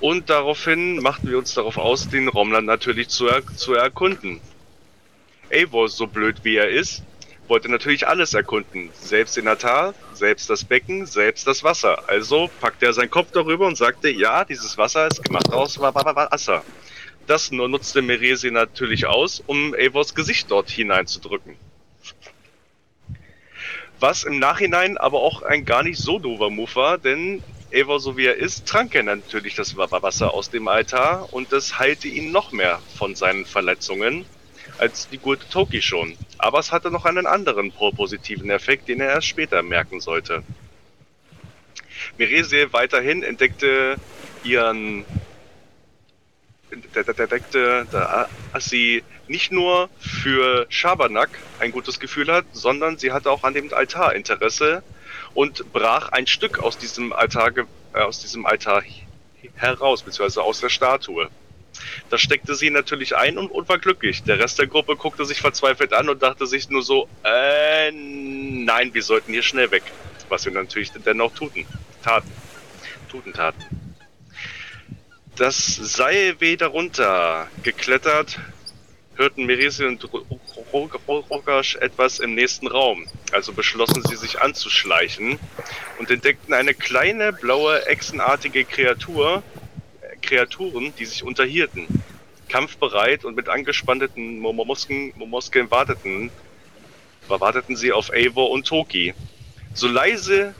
Und 0.00 0.30
daraufhin 0.30 0.96
machten 0.96 1.30
wir 1.30 1.38
uns 1.38 1.54
darauf 1.54 1.78
aus, 1.78 2.08
den 2.08 2.26
Raumland 2.26 2.66
natürlich 2.66 3.08
zu, 3.08 3.28
er 3.28 3.46
zu 3.46 3.74
erkunden. 3.74 4.40
Eivor, 5.48 5.88
so 5.88 6.08
blöd 6.08 6.38
wie 6.42 6.56
er 6.56 6.70
ist, 6.70 7.04
wollte 7.46 7.68
natürlich 7.68 8.08
alles 8.08 8.34
erkunden. 8.34 8.90
Selbst 8.94 9.36
den 9.36 9.46
Altar, 9.46 9.94
selbst 10.12 10.50
das 10.50 10.64
Becken, 10.64 11.06
selbst 11.06 11.46
das 11.46 11.62
Wasser. 11.62 12.08
Also 12.08 12.50
packte 12.60 12.86
er 12.86 12.94
seinen 12.94 13.10
Kopf 13.10 13.30
darüber 13.30 13.68
und 13.68 13.76
sagte, 13.76 14.10
ja, 14.10 14.44
dieses 14.44 14.76
Wasser 14.76 15.06
ist 15.06 15.22
gemacht 15.22 15.52
aus 15.52 15.78
Wasser. 15.78 16.64
Das 17.28 17.52
nutzte 17.52 18.02
Meresi 18.02 18.50
natürlich 18.50 19.06
aus, 19.06 19.40
um 19.46 19.72
Eivors 19.74 20.16
Gesicht 20.16 20.50
dort 20.50 20.68
hineinzudrücken. 20.68 21.69
Was 24.00 24.24
im 24.24 24.38
Nachhinein 24.38 24.96
aber 24.96 25.20
auch 25.20 25.42
ein 25.42 25.66
gar 25.66 25.82
nicht 25.82 25.98
so 25.98 26.18
doofer 26.18 26.48
Move 26.48 26.74
war, 26.74 26.98
denn 26.98 27.42
Eivor, 27.72 28.00
so 28.00 28.16
wie 28.16 28.24
er 28.24 28.36
ist, 28.36 28.66
trank 28.66 28.94
er 28.94 29.02
natürlich 29.02 29.54
das 29.54 29.76
Wasser 29.76 30.32
aus 30.32 30.50
dem 30.50 30.68
Altar 30.68 31.32
und 31.32 31.52
das 31.52 31.78
heilte 31.78 32.08
ihn 32.08 32.32
noch 32.32 32.50
mehr 32.50 32.80
von 32.96 33.14
seinen 33.14 33.44
Verletzungen 33.44 34.24
als 34.78 35.08
die 35.10 35.18
gute 35.18 35.46
Toki 35.50 35.82
schon. 35.82 36.16
Aber 36.38 36.58
es 36.58 36.72
hatte 36.72 36.90
noch 36.90 37.04
einen 37.04 37.26
anderen 37.26 37.70
positiven 37.72 38.50
Effekt, 38.50 38.88
den 38.88 39.00
er 39.00 39.10
erst 39.10 39.28
später 39.28 39.62
merken 39.62 40.00
sollte. 40.00 40.42
Miresie 42.16 42.72
weiterhin 42.72 43.22
entdeckte 43.22 43.96
ihren 44.42 45.04
entdeckte, 46.70 47.86
dass 48.52 48.64
sie 48.64 49.02
nicht 49.30 49.52
nur 49.52 49.88
für 50.00 50.66
Schabernack 50.68 51.30
ein 51.60 51.70
gutes 51.70 52.00
Gefühl 52.00 52.30
hat, 52.32 52.44
sondern 52.52 52.98
sie 52.98 53.12
hatte 53.12 53.30
auch 53.30 53.44
an 53.44 53.54
dem 53.54 53.72
Altar 53.72 54.14
Interesse 54.14 54.82
und 55.34 55.72
brach 55.72 56.08
ein 56.08 56.26
Stück 56.26 56.58
aus 56.58 56.76
diesem 56.76 57.12
Altar, 57.12 57.52
äh, 57.94 58.00
aus 58.00 58.20
diesem 58.20 58.44
Altar 58.44 58.82
heraus, 59.54 60.02
beziehungsweise 60.02 60.42
aus 60.42 60.60
der 60.60 60.68
Statue. 60.68 61.28
Das 62.10 62.20
steckte 62.20 62.56
sie 62.56 62.70
natürlich 62.70 63.16
ein 63.16 63.38
und, 63.38 63.52
und, 63.52 63.68
war 63.68 63.78
glücklich. 63.78 64.24
Der 64.24 64.40
Rest 64.40 64.58
der 64.58 64.66
Gruppe 64.66 64.96
guckte 64.96 65.24
sich 65.24 65.40
verzweifelt 65.40 65.92
an 65.92 66.08
und 66.08 66.20
dachte 66.22 66.46
sich 66.46 66.68
nur 66.68 66.82
so, 66.82 67.08
äh, 67.22 67.92
nein, 67.92 68.92
wir 68.92 69.02
sollten 69.02 69.32
hier 69.32 69.44
schnell 69.44 69.70
weg. 69.70 69.84
Was 70.28 70.44
wir 70.44 70.52
natürlich 70.52 70.90
dennoch 70.90 71.32
tuten, 71.34 71.64
taten. 72.02 72.30
Tuten 73.08 73.32
taten. 73.32 73.64
Das 75.36 75.56
Seil 75.56 76.40
wieder 76.40 76.66
runter 76.66 77.48
geklettert, 77.62 78.38
hörten 79.20 79.44
Merisi 79.44 79.84
und 79.84 80.08
Rogasch 80.72 81.76
etwas 81.76 82.20
im 82.20 82.34
nächsten 82.34 82.66
Raum. 82.66 83.06
Also 83.32 83.52
beschlossen 83.52 84.02
sie 84.02 84.16
sich 84.16 84.40
anzuschleichen 84.40 85.38
und 85.98 86.10
entdeckten 86.10 86.54
eine 86.54 86.72
kleine, 86.72 87.34
blaue, 87.34 87.86
echsenartige 87.86 88.64
Kreatur, 88.64 89.42
äh, 90.00 90.16
Kreaturen, 90.22 90.94
die 90.98 91.04
sich 91.04 91.22
unterhielten. 91.22 91.86
Kampfbereit 92.48 93.26
und 93.26 93.36
mit 93.36 93.50
angespannten 93.50 94.40
Muskeln, 94.40 95.12
Muskeln 95.16 95.70
warteten, 95.70 96.30
warteten 97.28 97.76
sie 97.76 97.92
auf 97.92 98.10
Eivor 98.10 98.50
und 98.50 98.66
Toki. 98.66 99.14
So 99.74 99.86
leise 99.86 100.54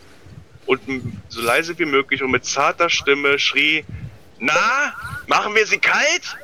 und 0.66 0.82
so 1.30 1.40
leise 1.40 1.78
wie 1.78 1.86
möglich 1.86 2.22
und 2.22 2.30
mit 2.30 2.44
zarter 2.44 2.90
Stimme 2.90 3.38
schrie, 3.38 3.84
na, 4.38 4.94
machen 5.26 5.54
wir 5.54 5.66
sie 5.66 5.78
kalt? 5.78 6.36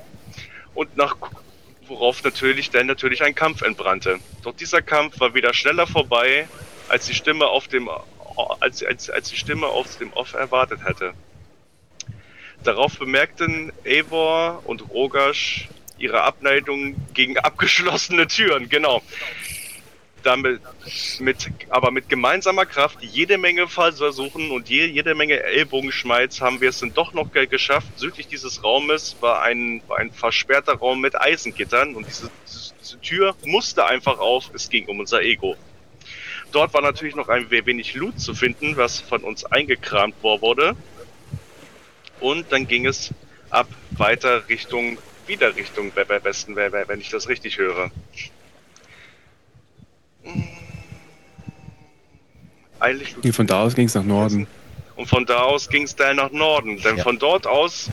Und 0.75 0.97
nach 0.97 1.17
worauf 1.89 2.23
natürlich 2.23 2.71
dann 2.71 2.87
natürlich 2.87 3.23
ein 3.23 3.35
Kampf 3.35 3.63
entbrannte. 3.63 4.19
Doch 4.43 4.55
dieser 4.55 4.83
Kampf 4.83 5.21
war 5.21 5.35
wieder 5.35 5.55
schneller 5.55 5.87
vorbei, 5.87 6.49
als 6.89 7.07
die 7.07 7.15
Stimme 7.15 7.47
auf 7.47 7.69
dem 7.69 7.89
als, 8.61 8.85
als, 8.85 9.09
als 9.09 9.31
die 9.31 9.37
Stimme 9.37 9.67
auf 9.67 9.97
dem 9.97 10.13
Off 10.13 10.35
erwartet 10.35 10.81
hätte. 10.85 11.15
Darauf 12.65 12.99
bemerkten 12.99 13.73
Eivor 13.85 14.63
und 14.65 14.91
Rogash 14.91 15.69
ihre 15.99 16.23
Abneigung 16.23 16.97
gegen 17.15 17.39
abgeschlossene 17.39 18.27
Türen. 18.27 18.69
Genau 18.69 19.03
damit 20.27 20.61
mit, 21.21 21.51
aber 21.71 21.91
mit 21.91 22.09
gemeinsamer 22.09 22.67
Kraft 22.67 23.03
jede 23.03 23.39
Menge 23.39 23.69
Versuchen 23.69 24.51
und 24.51 24.69
je, 24.69 24.87
jede 24.87 25.15
Menge 25.15 25.43
Ellbogenschmalz 25.43 26.41
haben 26.41 26.61
wir 26.61 26.71
es 26.71 26.81
dann 26.81 26.93
doch 26.93 27.13
noch 27.15 27.31
geschafft. 27.33 27.87
Südlich 27.97 28.27
dieses 28.27 28.65
Raumes 28.65 29.17
war 29.21 29.43
ein, 29.43 29.83
war 29.87 29.99
ein 29.99 30.11
versperrter 30.11 30.75
Raum 30.75 31.01
mit 31.01 31.21
Eisengittern 31.21 31.95
und 31.95 32.07
diese, 32.07 32.31
diese 32.45 33.01
Tür 33.01 33.37
musste 33.45 33.87
einfach 33.87 34.19
auf. 34.19 34.51
Es 34.53 34.69
ging 34.69 34.87
um 34.89 34.99
unser 35.01 35.23
Ego. 35.23 35.57
Dort 36.53 36.75
war 36.75 36.83
natürlich 36.83 37.15
noch 37.15 37.29
ein 37.29 37.51
wenig 37.51 37.95
Loot 37.95 38.21
zu 38.21 38.35
finden, 38.35 38.77
was 38.77 39.01
von 39.01 39.23
uns 39.23 39.45
eingekramt 39.45 40.15
wurde. 40.23 40.77
Und 42.21 42.51
dann 42.51 42.67
ging 42.67 42.87
es 42.87 43.13
ab 43.51 43.69
weiter 43.91 44.49
Richtung, 44.49 44.99
wieder 45.27 45.55
Richtung 45.55 45.93
Westen, 45.95 46.57
wenn 46.57 47.01
ich 47.01 47.11
das 47.11 47.29
richtig 47.29 47.59
höre. 47.59 47.91
Eilig 52.79 53.15
von 53.33 53.47
da 53.47 53.63
aus 53.63 53.75
ging 53.75 53.87
es 53.87 53.95
nach 53.95 54.05
Norden. 54.05 54.47
Und 54.97 55.07
von 55.07 55.27
da 55.27 55.43
aus 55.43 55.69
ging 55.69 55.85
es 55.85 55.97
dann 55.97 56.17
nach 56.17 56.31
Norden. 56.31 56.81
Denn 56.83 56.99
ja. 56.99 57.03
von 57.03 57.19
dort 57.19 57.47
aus 57.47 57.91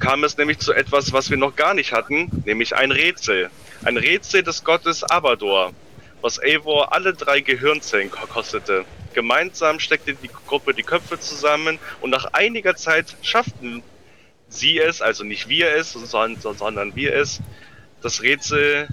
kam 0.00 0.24
es 0.24 0.36
nämlich 0.36 0.58
zu 0.58 0.72
etwas, 0.72 1.12
was 1.12 1.30
wir 1.30 1.36
noch 1.36 1.56
gar 1.56 1.74
nicht 1.74 1.92
hatten, 1.92 2.42
nämlich 2.44 2.74
ein 2.74 2.92
Rätsel. 2.92 3.50
Ein 3.84 3.96
Rätsel 3.96 4.42
des 4.42 4.64
Gottes 4.64 5.04
Abador, 5.04 5.72
was 6.20 6.40
Eivor 6.40 6.92
alle 6.92 7.14
drei 7.14 7.40
Gehirnzellen 7.40 8.10
kostete. 8.10 8.84
Gemeinsam 9.14 9.78
steckte 9.80 10.14
die 10.14 10.28
Gruppe 10.28 10.74
die 10.74 10.82
Köpfe 10.82 11.18
zusammen 11.20 11.78
und 12.00 12.10
nach 12.10 12.26
einiger 12.32 12.76
Zeit 12.76 13.16
schafften 13.22 13.82
sie 14.48 14.78
es, 14.78 15.02
also 15.02 15.24
nicht 15.24 15.48
wir 15.48 15.74
es, 15.74 15.92
sondern 15.92 16.96
wir 16.96 17.14
es, 17.14 17.40
das 18.02 18.22
Rätsel 18.22 18.88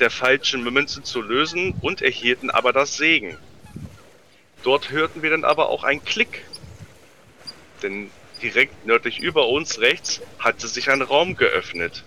der 0.00 0.10
falschen 0.10 0.62
Münze 0.62 1.02
zu 1.02 1.20
lösen 1.20 1.74
und 1.80 2.02
erhielten 2.02 2.50
aber 2.50 2.72
das 2.72 2.96
Segen. 2.96 3.36
Dort 4.62 4.90
hörten 4.90 5.22
wir 5.22 5.30
dann 5.30 5.44
aber 5.44 5.68
auch 5.68 5.84
einen 5.84 6.04
Klick. 6.04 6.44
Denn 7.82 8.10
direkt 8.42 8.86
nördlich 8.86 9.18
über 9.18 9.48
uns 9.48 9.80
rechts 9.80 10.20
hatte 10.38 10.68
sich 10.68 10.90
ein 10.90 11.02
Raum 11.02 11.36
geöffnet. 11.36 12.04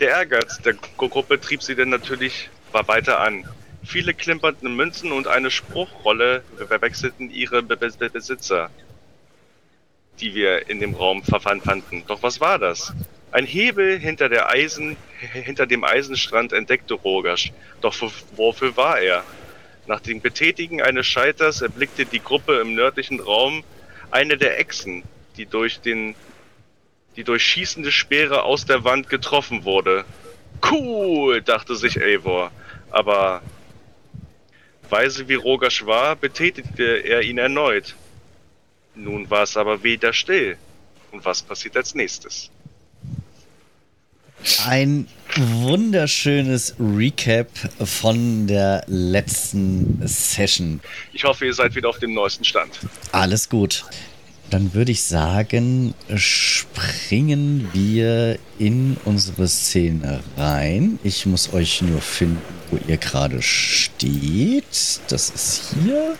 Der 0.00 0.10
Ehrgeiz 0.10 0.58
der 0.62 0.74
Gruppe 0.74 1.40
trieb 1.40 1.62
sie 1.62 1.74
dann 1.74 1.90
natürlich 1.90 2.50
weiter 2.72 3.20
an. 3.20 3.48
Viele 3.84 4.14
klimpernden 4.14 4.74
Münzen 4.74 5.12
und 5.12 5.26
eine 5.26 5.50
Spruchrolle 5.50 6.42
wechselten 6.58 7.30
ihre 7.30 7.62
Be 7.62 7.76
Be 7.76 8.10
Besitzer, 8.10 8.70
die 10.20 10.34
wir 10.34 10.68
in 10.68 10.80
dem 10.80 10.94
Raum 10.94 11.22
fanden. 11.22 12.04
Doch 12.06 12.22
was 12.22 12.40
war 12.40 12.58
das? 12.58 12.92
Ein 13.32 13.46
Hebel 13.46 13.98
hinter, 13.98 14.28
der 14.28 14.48
Eisen, 14.48 14.96
hinter 15.32 15.66
dem 15.66 15.84
Eisenstrand 15.84 16.52
entdeckte 16.52 16.94
Rogasch. 16.94 17.52
Doch 17.80 17.94
wofür 18.36 18.76
war 18.76 19.00
er? 19.00 19.24
Nach 19.86 20.00
dem 20.00 20.20
Betätigen 20.20 20.82
eines 20.82 21.06
Scheiters 21.06 21.62
erblickte 21.62 22.06
die 22.06 22.22
Gruppe 22.22 22.60
im 22.60 22.74
nördlichen 22.74 23.20
Raum 23.20 23.64
eine 24.10 24.36
der 24.36 24.58
Echsen, 24.58 25.04
die 25.36 25.46
durch 25.46 25.80
den 25.80 26.14
die 27.16 27.24
durch 27.24 27.42
schießende 27.42 27.90
Speere 27.90 28.44
aus 28.44 28.66
der 28.66 28.84
Wand 28.84 29.08
getroffen 29.08 29.64
wurde. 29.64 30.04
Cool, 30.70 31.42
dachte 31.42 31.74
sich 31.74 32.00
Eivor. 32.00 32.52
Aber 32.90 33.42
weise 34.88 35.28
wie 35.28 35.34
Rogasch 35.34 35.84
war, 35.86 36.16
betätigte 36.16 36.84
er 36.98 37.22
ihn 37.22 37.38
erneut. 37.38 37.94
Nun 38.94 39.28
war 39.30 39.42
es 39.42 39.56
aber 39.56 39.82
wieder 39.82 40.12
still. 40.12 40.56
Und 41.10 41.24
was 41.24 41.42
passiert 41.42 41.76
als 41.76 41.94
nächstes? 41.94 42.50
Ein 44.66 45.06
wunderschönes 45.36 46.74
Recap 46.78 47.48
von 47.84 48.46
der 48.46 48.84
letzten 48.86 50.00
Session. 50.06 50.80
Ich 51.12 51.24
hoffe, 51.24 51.46
ihr 51.46 51.54
seid 51.54 51.74
wieder 51.74 51.88
auf 51.88 51.98
dem 51.98 52.14
neuesten 52.14 52.44
Stand. 52.44 52.80
Alles 53.12 53.48
gut. 53.48 53.84
Dann 54.50 54.74
würde 54.74 54.90
ich 54.90 55.02
sagen, 55.02 55.94
springen 56.16 57.68
wir 57.72 58.38
in 58.58 58.96
unsere 59.04 59.46
Szene 59.46 60.20
rein. 60.36 60.98
Ich 61.04 61.24
muss 61.26 61.52
euch 61.52 61.82
nur 61.82 62.00
finden, 62.00 62.42
wo 62.70 62.78
ihr 62.88 62.96
gerade 62.96 63.42
steht. 63.42 65.00
Das 65.08 65.30
ist 65.30 65.74
hier. 65.84 66.16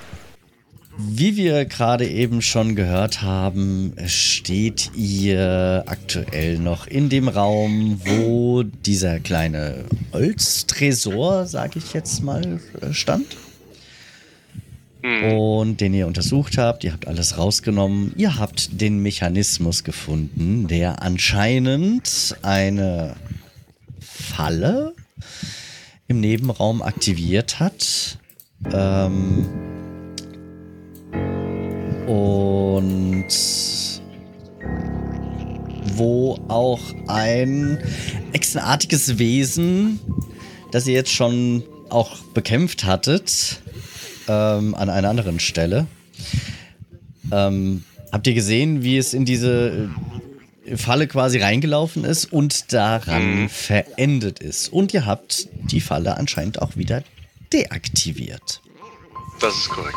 Wie 1.08 1.36
wir 1.36 1.64
gerade 1.64 2.06
eben 2.06 2.42
schon 2.42 2.76
gehört 2.76 3.22
haben, 3.22 3.94
steht 4.06 4.90
ihr 4.94 5.82
aktuell 5.86 6.58
noch 6.58 6.86
in 6.86 7.08
dem 7.08 7.28
Raum, 7.28 8.00
wo 8.04 8.62
dieser 8.64 9.18
kleine 9.18 9.84
Holztresor, 10.12 11.46
sage 11.46 11.78
ich 11.78 11.94
jetzt 11.94 12.22
mal, 12.22 12.60
stand. 12.92 13.36
Und 15.02 15.80
den 15.80 15.94
ihr 15.94 16.06
untersucht 16.06 16.58
habt, 16.58 16.84
ihr 16.84 16.92
habt 16.92 17.08
alles 17.08 17.38
rausgenommen. 17.38 18.12
Ihr 18.16 18.38
habt 18.38 18.80
den 18.80 19.02
Mechanismus 19.02 19.84
gefunden, 19.84 20.68
der 20.68 21.02
anscheinend 21.02 22.36
eine 22.42 23.16
Falle 24.00 24.94
im 26.08 26.20
Nebenraum 26.20 26.82
aktiviert 26.82 27.58
hat. 27.58 28.18
Ähm, 28.70 29.46
und 32.10 33.26
wo 35.94 36.38
auch 36.48 36.80
ein 37.06 37.78
echsenartiges 38.32 39.18
Wesen, 39.18 40.00
das 40.72 40.86
ihr 40.88 40.94
jetzt 40.94 41.12
schon 41.12 41.62
auch 41.88 42.16
bekämpft 42.34 42.84
hattet, 42.84 43.60
ähm, 44.28 44.74
an 44.74 44.90
einer 44.90 45.08
anderen 45.08 45.38
Stelle. 45.38 45.86
Ähm, 47.30 47.84
habt 48.10 48.26
ihr 48.26 48.34
gesehen, 48.34 48.82
wie 48.82 48.96
es 48.96 49.14
in 49.14 49.24
diese 49.24 49.88
äh, 50.66 50.76
Falle 50.76 51.06
quasi 51.06 51.38
reingelaufen 51.38 52.04
ist 52.04 52.32
und 52.32 52.72
daran 52.72 53.42
Mhm. 53.42 53.48
verendet 53.48 54.40
ist? 54.40 54.72
Und 54.72 54.94
ihr 54.94 55.06
habt 55.06 55.48
die 55.70 55.80
Falle 55.80 56.16
anscheinend 56.16 56.60
auch 56.60 56.76
wieder 56.76 57.02
deaktiviert. 57.52 58.62
Das 59.40 59.56
ist 59.56 59.70
korrekt. 59.70 59.96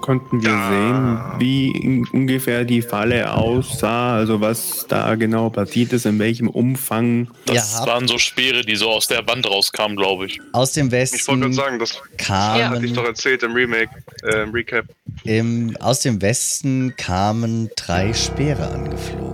Konnten 0.00 0.42
wir 0.42 0.50
sehen, 0.50 1.20
wie 1.38 2.04
ungefähr 2.12 2.64
die 2.64 2.80
Falle 2.80 3.34
aussah, 3.34 4.14
also 4.14 4.40
was 4.40 4.86
da 4.88 5.14
genau 5.16 5.50
passiert 5.50 5.92
ist, 5.92 6.06
in 6.06 6.18
welchem 6.18 6.48
Umfang. 6.48 7.28
Das 7.44 7.84
waren 7.86 8.08
so 8.08 8.16
Speere, 8.16 8.62
die 8.62 8.76
so 8.76 8.88
aus 8.88 9.06
der 9.06 9.26
Wand 9.26 9.46
rauskamen, 9.46 9.96
glaube 9.96 10.26
ich. 10.26 10.40
Aus 10.52 10.72
dem 10.72 10.86
Ich 10.86 10.92
wollte 10.92 11.02
Westen 11.12 11.40
gerade 11.40 11.52
sagen, 11.52 11.78
das 11.78 12.00
kamen 12.16 12.70
hatte 12.70 12.86
ich 12.86 12.92
doch 12.94 13.04
erzählt 13.04 13.42
im 13.42 13.52
Remake, 13.52 13.90
äh, 14.22 14.44
im 14.44 14.50
Recap. 14.52 14.86
Im, 15.24 15.76
aus 15.80 16.00
dem 16.00 16.22
Westen 16.22 16.94
kamen 16.96 17.70
drei 17.76 18.14
Speere 18.14 18.66
angeflogen. 18.68 19.27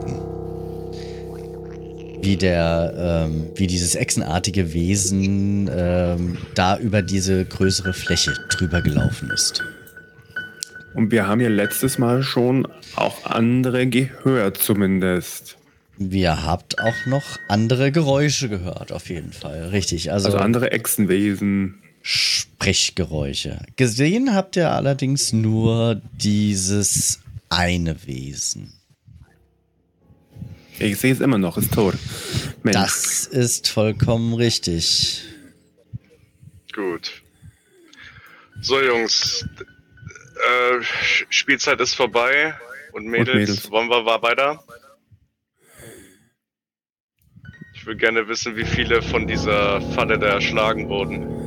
Wie 2.25 2.37
der, 2.37 3.27
ähm, 3.27 3.51
wie 3.55 3.67
dieses 3.67 3.95
echsenartige 3.95 4.73
Wesen 4.73 5.71
ähm, 5.73 6.39
da 6.55 6.79
über 6.79 7.03
diese 7.03 7.45
größere 7.45 7.93
Fläche 7.93 8.33
drüber 8.49 8.81
gelaufen 8.81 9.31
ist. 9.31 9.63
Und 10.95 11.11
wir 11.11 11.27
haben 11.27 11.41
ja 11.41 11.49
letztes 11.49 11.99
Mal 11.99 12.23
schon 12.23 12.67
auch 12.97 13.25
andere 13.25 13.87
gehört, 13.87 14.59
zumindest. 14.59 15.57
Wir 15.99 16.45
habt 16.45 16.79
auch 16.79 17.07
noch 17.07 17.25
andere 17.49 17.93
Geräusche 17.93 18.49
gehört, 18.49 18.93
auf 18.93 19.09
jeden 19.09 19.33
Fall. 19.33 19.69
Richtig, 19.69 20.13
also, 20.13 20.27
Also 20.27 20.39
andere 20.39 20.73
Echsenwesen. 20.73 21.77
Sprechgeräusche. 22.03 23.59
Gesehen 23.77 24.35
habt 24.35 24.57
ihr 24.57 24.71
allerdings 24.71 25.33
nur 25.33 26.01
dieses 26.21 27.21
eine 27.49 28.07
Wesen. 28.07 28.73
Ich 30.79 30.99
sehe 30.99 31.13
es 31.13 31.21
immer 31.21 31.39
noch, 31.39 31.57
ist 31.57 31.73
tot. 31.73 31.95
Mensch. 32.63 32.77
Das 32.77 33.27
ist 33.27 33.69
vollkommen 33.69 34.35
richtig. 34.35 35.23
Gut. 36.75 37.23
So, 38.61 38.81
Jungs. 38.83 39.47
Äh, 39.57 40.83
Spielzeit 41.29 41.81
ist 41.81 41.95
vorbei. 41.95 42.55
Und 42.93 43.07
Mädels, 43.07 43.37
Mädels. 43.37 43.71
wollen 43.71 43.89
wir 43.89 44.05
war 44.05 44.23
weiter? 44.23 44.63
Ich 47.75 47.87
will 47.87 47.97
gerne 47.97 48.27
wissen, 48.29 48.57
wie 48.57 48.65
viele 48.65 49.03
von 49.03 49.27
dieser 49.27 49.81
Falle 49.93 50.19
da 50.19 50.29
erschlagen 50.29 50.89
wurden. 50.89 51.45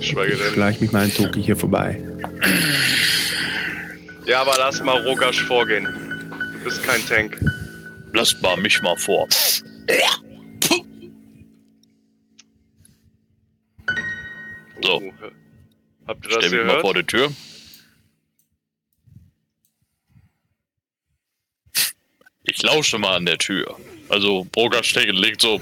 Schweige 0.00 0.36
denn. 0.36 0.52
Schleich 0.54 0.80
mich 0.80 0.92
mal 0.92 1.04
ein 1.04 1.12
Toki 1.12 1.42
hier 1.42 1.56
vorbei. 1.56 2.02
Ja, 4.26 4.40
aber 4.40 4.54
lass 4.58 4.82
mal 4.82 4.98
Rogasch 5.06 5.42
vorgehen. 5.42 5.86
Du 6.52 6.64
bist 6.64 6.82
kein 6.82 7.04
Tank. 7.06 7.38
Lass 8.16 8.40
mal 8.40 8.56
mich 8.56 8.80
mal 8.80 8.96
vor. 8.96 9.28
So, 14.80 15.00
Uh, 15.00 15.12
Habt 16.06 16.24
ihr 16.24 16.30
das 16.30 16.44
stell 16.44 16.50
mich 16.50 16.58
mal 16.60 16.66
gehört? 16.66 16.80
vor 16.80 16.94
der 16.94 17.06
Tür. 17.06 17.30
Ich 22.44 22.62
lausche 22.62 22.98
mal 22.98 23.16
an 23.16 23.26
der 23.26 23.38
Tür. 23.38 23.76
Also, 24.08 24.44
Broker 24.52 24.82
steckt, 24.82 25.12
legt 25.12 25.42
so 25.42 25.60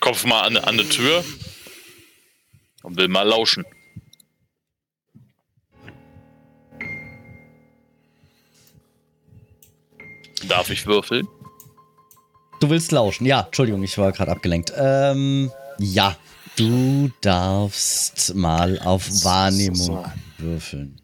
Kopf 0.00 0.24
mal 0.26 0.42
an, 0.42 0.56
an 0.58 0.76
die 0.78 0.88
Tür 0.88 1.24
und 2.82 2.96
will 2.96 3.08
mal 3.08 3.22
lauschen. 3.26 3.64
Darf 10.48 10.70
ich 10.70 10.86
würfeln? 10.86 11.26
Du 12.60 12.70
willst 12.70 12.92
lauschen? 12.92 13.26
Ja, 13.26 13.42
Entschuldigung, 13.42 13.82
ich 13.82 13.96
war 13.98 14.12
gerade 14.12 14.30
abgelenkt. 14.30 14.72
Ähm, 14.76 15.50
ja, 15.78 16.16
du 16.56 17.10
darfst 17.20 18.34
mal 18.34 18.78
auf 18.80 19.06
Wahrnehmung 19.24 19.74
So. 19.76 20.04
würfeln. 20.38 21.00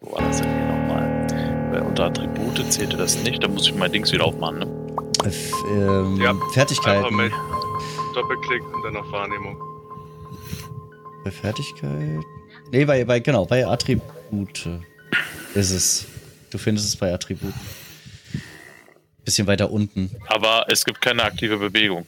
Wo 0.00 0.12
war 0.12 0.22
das 0.22 0.40
denn 0.40 0.48
hier 0.54 0.66
nochmal? 0.66 1.70
Weil 1.72 1.82
unter 1.82 2.04
Attribute 2.04 2.72
zählte 2.72 2.96
das 2.96 3.16
nicht, 3.24 3.42
da 3.42 3.48
muss 3.48 3.66
ich 3.66 3.74
mein 3.74 3.92
Dings 3.92 4.12
wieder 4.12 4.24
aufmachen, 4.24 4.60
ne? 4.60 4.66
Äh, 5.24 5.28
F 5.28 5.52
ähm, 5.70 6.16
Ja, 6.20 6.30
Einfach 6.30 6.52
Fertigkeiten. 6.52 7.16
mit 7.16 7.32
Doppelklick 8.14 8.62
und 8.74 8.82
dann 8.84 8.96
auf 8.96 9.10
Wahrnehmung. 9.12 9.56
Bei 11.24 11.30
Fertigkeit. 11.30 12.20
Nee, 12.70 12.84
bei, 12.84 13.04
bei, 13.04 13.20
genau, 13.20 13.44
bei 13.44 13.66
Attribute 13.66 14.68
ist 15.54 15.70
es. 15.72 16.06
Du 16.50 16.58
findest 16.58 16.86
es 16.88 16.96
bei 16.96 17.12
Attributen. 17.12 17.54
Bisschen 19.24 19.46
weiter 19.46 19.70
unten. 19.70 20.10
Aber 20.28 20.66
es 20.68 20.84
gibt 20.84 21.00
keine 21.00 21.24
aktive 21.24 21.56
Bewegung. 21.58 22.06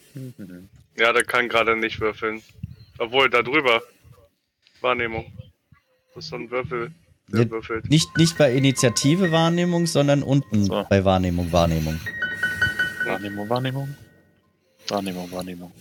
Ja, 0.97 1.13
der 1.13 1.25
kann 1.25 1.49
gerade 1.49 1.77
nicht 1.77 2.01
würfeln. 2.01 2.43
Obwohl, 2.99 3.29
da 3.31 3.43
drüber. 3.43 3.83
Wahrnehmung. 4.81 5.27
Das 6.15 6.25
ist 6.25 6.31
so 6.31 6.37
ein 6.37 6.51
Würfel. 6.51 6.93
Der 7.29 7.45
Nee. 7.45 7.51
würfelt. 7.51 7.91
Nicht, 7.91 8.17
nicht 8.17 8.39
bei 8.39 8.53
Initiative 8.55 9.31
Wahrnehmung, 9.33 9.87
sondern 9.87 10.23
unten 10.23 10.65
So. 10.65 10.87
bei 10.89 11.05
Wahrnehmung 11.05 11.51
Wahrnehmung. 11.53 12.01
Wahrnehmung, 13.05 13.49
Wahrnehmung. 13.49 13.97
Wahrnehmung, 14.89 15.31
Wahrnehmung. 15.33 15.73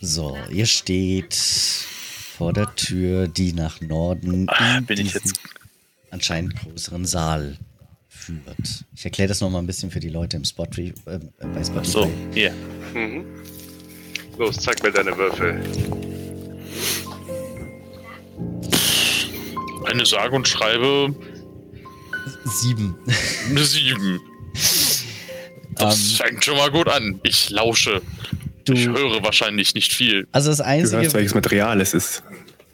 So, 0.00 0.36
ihr 0.50 0.66
steht 0.66 1.34
vor 1.34 2.52
der 2.52 2.74
Tür, 2.74 3.28
die 3.28 3.52
nach 3.52 3.80
Norden 3.80 4.46
Ah, 4.48 4.78
in 4.78 4.86
bin 4.86 4.98
ich 5.00 5.14
jetzt- 5.14 5.38
anscheinend 6.10 6.56
größeren 6.56 7.06
Saal 7.06 7.56
führt. 8.08 8.84
Ich 8.94 9.04
erkläre 9.04 9.28
das 9.28 9.40
nochmal 9.40 9.62
ein 9.62 9.66
bisschen 9.66 9.90
für 9.90 10.00
die 10.00 10.08
Leute 10.08 10.36
im 10.36 10.44
Spot 10.44 10.64
äh, 10.76 10.92
bei 11.06 11.64
Spotify. 11.64 11.84
So, 11.84 12.10
hier. 12.34 12.52
Mhm. 12.94 13.24
Los, 14.38 14.56
zeig 14.56 14.82
mir 14.82 14.90
deine 14.90 15.16
Würfel. 15.16 15.60
Eine 19.86 20.06
sage 20.06 20.34
und 20.36 20.46
schreibe 20.46 21.14
Sieben. 22.44 22.96
eine 23.48 23.64
7. 23.64 24.20
Das 25.76 26.12
fängt 26.12 26.44
schon 26.44 26.56
mal 26.56 26.70
gut 26.70 26.88
an. 26.88 27.20
Ich 27.22 27.50
lausche. 27.50 28.02
Du, 28.64 28.74
Ich 28.74 28.86
höre 28.86 29.22
wahrscheinlich 29.22 29.74
nicht 29.74 29.92
viel. 29.92 30.28
also 30.32 30.50
das 30.50 30.58
Du 30.58 30.64
hörst, 30.64 30.94
einzige, 30.94 31.14
welches 31.14 31.34
Material 31.34 31.80
es 31.80 31.94
ist. 31.94 32.22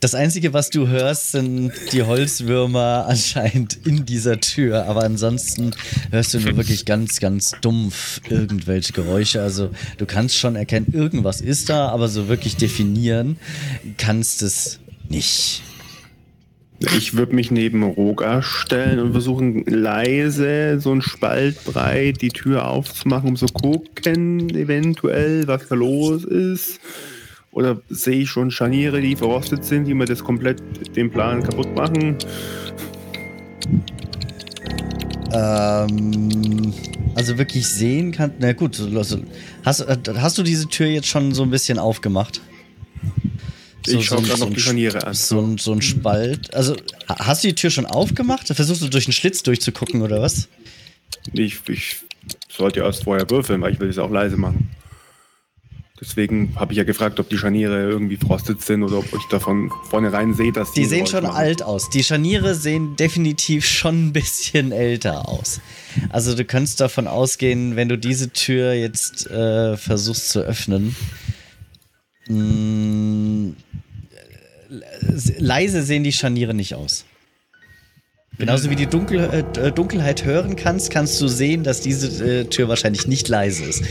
Das 0.07 0.15
einzige, 0.15 0.53
was 0.53 0.71
du 0.71 0.87
hörst, 0.87 1.33
sind 1.33 1.73
die 1.91 2.05
Holzwürmer 2.05 3.07
anscheinend 3.09 3.77
in 3.85 4.07
dieser 4.07 4.39
Tür. 4.39 4.85
Aber 4.85 5.03
ansonsten 5.03 5.73
hörst 6.13 6.33
du 6.33 6.39
nur 6.39 6.57
wirklich 6.57 6.85
ganz, 6.85 7.19
ganz 7.19 7.57
dumpf 7.61 8.21
irgendwelche 8.31 8.93
Geräusche. 8.93 9.43
Also 9.43 9.71
du 9.99 10.07
kannst 10.07 10.37
schon 10.39 10.55
erkennen, 10.55 10.87
irgendwas 10.93 11.41
ist 11.41 11.71
da, 11.71 11.89
aber 11.89 12.07
so 12.07 12.29
wirklich 12.29 12.55
definieren 12.55 13.41
kannst 13.99 14.43
es 14.43 14.79
nicht. 15.09 15.65
Ich 16.79 17.17
würde 17.17 17.35
mich 17.35 17.51
neben 17.51 17.83
Roga 17.83 18.43
stellen 18.43 19.01
und 19.01 19.11
versuchen 19.11 19.65
leise, 19.65 20.79
so 20.79 20.93
ein 20.93 21.03
Spalt 21.03 21.65
breit, 21.65 22.23
die 22.23 22.29
Tür 22.29 22.69
aufzumachen, 22.69 23.31
um 23.31 23.37
zu 23.37 23.47
gucken, 23.47 24.51
eventuell, 24.51 25.49
was 25.49 25.67
da 25.67 25.75
los 25.75 26.23
ist. 26.23 26.79
Oder 27.57 27.81
sehe 27.89 28.17
ich 28.21 28.29
schon 28.29 28.51
Scharniere, 28.51 29.01
die 29.01 29.17
verrostet 29.17 29.65
sind, 29.65 29.87
die 29.87 29.95
mir 29.95 30.05
das 30.05 30.23
komplett 30.23 30.63
den 30.95 31.11
Plan 31.11 31.43
kaputt 31.43 31.75
machen? 31.75 32.19
Ähm, 35.33 36.75
also 37.15 37.39
wirklich 37.39 37.67
sehen 37.67 38.13
kann. 38.13 38.33
Na 38.41 38.53
gut, 38.53 38.79
also, 38.95 39.21
hast, 39.65 39.87
hast 39.89 40.37
du 40.37 40.43
diese 40.43 40.69
Tür 40.69 40.87
jetzt 40.87 41.07
schon 41.09 41.33
so 41.33 41.45
ein 41.45 41.51
bisschen 41.51 41.79
aufgemacht? 41.79 42.43
Ich 43.87 44.05
schaue 44.05 44.19
ein- 44.19 44.25
gerade 44.25 44.41
noch 44.41 44.51
die 44.51 44.57
Sch- 44.57 44.61
Scharniere 44.61 45.07
an. 45.07 45.15
So 45.15 45.41
ein, 45.41 45.57
so 45.57 45.73
ein 45.73 45.81
Spalt. 45.81 46.53
Also, 46.53 46.75
ha- 47.09 47.27
hast 47.27 47.43
du 47.43 47.49
die 47.49 47.55
Tür 47.55 47.71
schon 47.71 47.87
aufgemacht? 47.87 48.49
Versuchst 48.49 48.83
du 48.83 48.89
durch 48.89 49.07
einen 49.07 49.15
Schlitz 49.15 49.43
durchzugucken 49.43 50.03
oder 50.03 50.21
was? 50.21 50.49
Ich, 51.33 51.59
ich 51.69 51.97
sollte 52.51 52.81
erst 52.81 53.05
vorher 53.05 53.31
würfeln, 53.31 53.63
weil 53.63 53.73
ich 53.73 53.81
will 53.81 53.89
es 53.89 53.97
auch 53.97 54.11
leise 54.11 54.37
machen. 54.37 54.69
Deswegen 55.99 56.53
habe 56.57 56.73
ich 56.75 56.77
ja 56.79 56.85
gefragt, 56.85 57.19
ob 57.21 57.31
die 57.31 57.39
Scharniere 57.39 57.89
irgendwie 57.89 58.19
frostet 58.19 58.61
sind 58.63 58.83
oder 58.83 58.99
ob 58.99 59.07
ich 59.07 59.25
davon 59.31 59.71
vornherein 59.89 60.35
sehe, 60.35 60.53
dass 60.53 60.73
Die 60.73 60.83
ein 60.83 60.89
sehen 60.91 61.07
schon 61.07 61.23
machen. 61.25 61.37
alt 61.37 61.63
aus. 61.63 61.89
Die 61.89 62.05
Scharniere 62.05 62.55
sehen 62.55 62.97
definitiv 62.97 63.65
schon 63.67 64.09
ein 64.09 64.13
bisschen 64.13 64.73
älter 64.73 65.27
aus. 65.27 65.61
Also 66.11 66.35
du 66.37 66.45
kannst 66.45 66.81
davon 66.83 67.07
ausgehen, 67.07 67.77
wenn 67.77 67.89
du 67.89 67.97
diese 67.97 68.31
Tür 68.31 68.75
jetzt 68.75 69.27
äh, 69.31 69.79
versuchst 69.79 70.29
zu 70.29 70.41
öffnen, 70.41 70.95
mh, 72.29 73.55
äh, 74.69 75.33
leise 75.39 75.83
sehen 75.83 76.05
die 76.05 76.13
Scharniere 76.13 76.53
nicht 76.53 76.75
aus. 76.75 77.07
Genauso 78.39 78.69
wie 78.69 78.77
die 78.77 78.87
Dunkel, 78.87 79.47
äh, 79.57 79.73
Dunkelheit 79.73 80.25
hören 80.27 80.57
kannst, 80.57 80.91
kannst 80.91 81.19
du 81.23 81.27
sehen, 81.29 81.65
dass 81.65 81.81
diese 81.81 82.41
äh, 82.41 82.45
Tür 82.45 82.69
wahrscheinlich 82.69 83.07
nicht 83.07 83.29
leise 83.29 83.65
ist. 83.65 83.83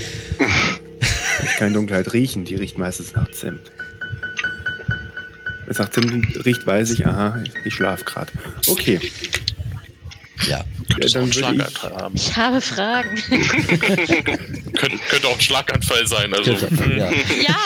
Ich 1.56 1.60
kann 1.60 1.74
Dunkelheit 1.74 2.12
riechen, 2.12 2.44
die 2.44 2.56
riecht 2.56 2.78
meistens 2.78 3.14
nach 3.14 3.32
Zimt. 3.32 3.72
Wenn 5.64 5.70
es 5.70 5.80
nach 5.80 5.90
Zimt 5.90 6.46
riecht, 6.46 6.68
weiß 6.68 6.92
ich, 6.92 7.08
aha, 7.08 7.42
ich 7.64 7.74
schlaf 7.74 8.04
gerade. 8.04 8.30
Okay, 8.68 9.00
Ja. 10.50 10.66
Könnte 10.90 11.08
es 11.08 11.16
auch 11.16 11.22
einen 11.22 11.34
würde 11.34 11.40
Schlaganfall 11.40 11.96
haben. 11.96 12.16
Ich 12.16 12.36
habe 12.36 12.60
Fragen. 12.60 13.16
Könnte, 14.74 14.98
könnte 15.10 15.28
auch 15.30 15.36
ein 15.36 15.42
Schlaganfall 15.42 16.06
sein. 16.06 16.34
Also, 16.34 16.52
ja. 16.52 17.10
ja. 17.10 17.58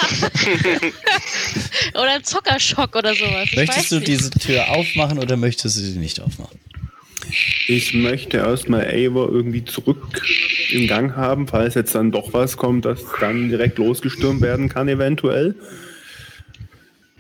oder 1.96 2.12
ein 2.14 2.24
Zockerschock 2.24 2.96
oder 2.96 3.16
sowas. 3.16 3.50
Ich 3.52 3.58
weiß 3.58 3.68
Möchtest 3.68 3.92
du 3.92 3.96
nicht. 3.96 4.08
diese 4.08 4.30
Tür 4.30 4.70
aufmachen 4.70 5.18
oder 5.18 5.36
möchtest 5.36 5.78
du 5.78 5.82
sie 5.82 5.98
nicht 5.98 6.20
aufmachen? 6.22 6.60
Ich 7.68 7.94
möchte 7.94 8.38
erstmal 8.38 8.86
Eivor 8.86 9.30
irgendwie 9.32 9.64
zurück 9.66 10.22
im 10.72 10.88
Gang 10.88 11.16
haben, 11.16 11.48
falls 11.48 11.76
jetzt 11.76 11.96
dann 11.96 12.12
doch 12.12 12.34
was 12.34 12.58
kommt, 12.58 12.86
das 12.86 13.00
dann 13.20 13.50
direkt 13.50 13.78
losgestürmt 13.78 14.42
werden 14.42 14.70
kann, 14.70 14.88
eventuell. 14.88 15.56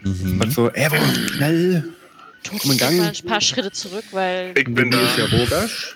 Mhm. 0.03 0.41
Also, 0.41 0.71
Eivor, 0.73 0.99
schnell! 1.35 1.83
Komm 2.47 2.53
in 2.53 2.59
Ich 2.61 2.65
mal 2.65 2.77
Gang. 2.77 3.01
ein 3.01 3.25
paar 3.27 3.41
Schritte 3.41 3.71
zurück, 3.71 4.05
weil 4.11 4.53
Ich 4.57 4.63
bin 4.73 4.91
Hier 4.91 5.01
ist 5.01 5.17
da. 5.17 5.25
ja 5.25 5.37
Rogasch. 5.39 5.95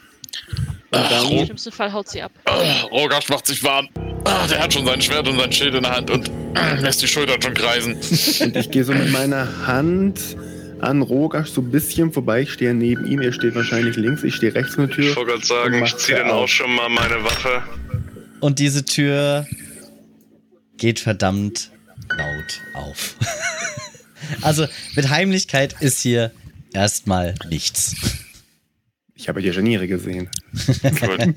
Und 0.91 1.32
im 1.39 1.45
schlimmsten 1.45 1.71
Fall 1.71 1.91
haut 1.91 2.10
sie 2.10 2.21
ab. 2.21 2.32
Ah, 2.45 2.82
Rogasch 2.91 3.28
macht 3.30 3.47
sich 3.47 3.63
warm. 3.63 3.88
Ah, 4.26 4.45
der 4.47 4.60
hat 4.60 4.73
schon 4.73 4.86
sein 4.86 5.02
Schwert 5.02 5.28
und 5.28 5.39
sein 5.39 5.52
Schild 5.52 5.73
in 5.73 5.84
der 5.84 5.95
Hand 5.95 6.12
und 6.12 6.30
äh, 6.56 6.76
lässt 6.82 7.02
die 7.02 7.08
Schultern 7.08 7.41
schon 7.41 7.54
kreisen. 7.56 7.93
und 8.41 8.56
ich 8.56 8.69
gehe 8.69 8.84
so 8.84 8.93
mit 8.93 9.10
meiner 9.12 9.65
Hand 9.65 10.19
an 10.84 11.02
Rogasch 11.02 11.50
so 11.50 11.62
ein 11.62 11.72
bisschen 11.72 12.12
vorbei. 12.12 12.41
Ich 12.41 12.54
stehe 12.54 12.74
neben 12.74 13.06
ihm, 13.06 13.22
er 13.22 13.34
steht 13.34 13.56
wahrscheinlich 13.56 13.96
links, 13.96 14.24
ich 14.24 14.36
stehe 14.36 14.54
rechts 14.54 14.76
in 14.76 14.88
der 14.88 14.96
Tür. 14.96 15.10
Ich 15.10 15.15
wollte 15.15 15.32
gerade 15.32 15.46
sagen, 15.46 15.84
ich 15.84 15.96
ziehe 15.96 16.17
sie 16.17 16.24
dann 16.24 16.32
auch 16.32 16.48
schon 16.48 16.74
mal 16.76 16.89
meine 16.89 17.24
Waffe. 17.24 17.63
Und 18.39 18.60
diese 18.60 18.84
Tür 18.86 19.48
geht 20.78 21.00
verdammt 21.00 21.72
laut 22.10 22.62
auf. 22.74 23.15
also 24.41 24.67
mit 24.96 25.10
Heimlichkeit 25.10 25.76
ist 25.80 26.02
hier 26.02 26.32
erstmal 26.74 27.36
nichts. 27.50 27.96
Ich 29.15 29.30
habe 29.30 29.41
die 29.41 29.54
Scharniere 29.54 29.88
gesehen. 29.88 30.30
Ich 30.54 31.02
würde 31.02 31.34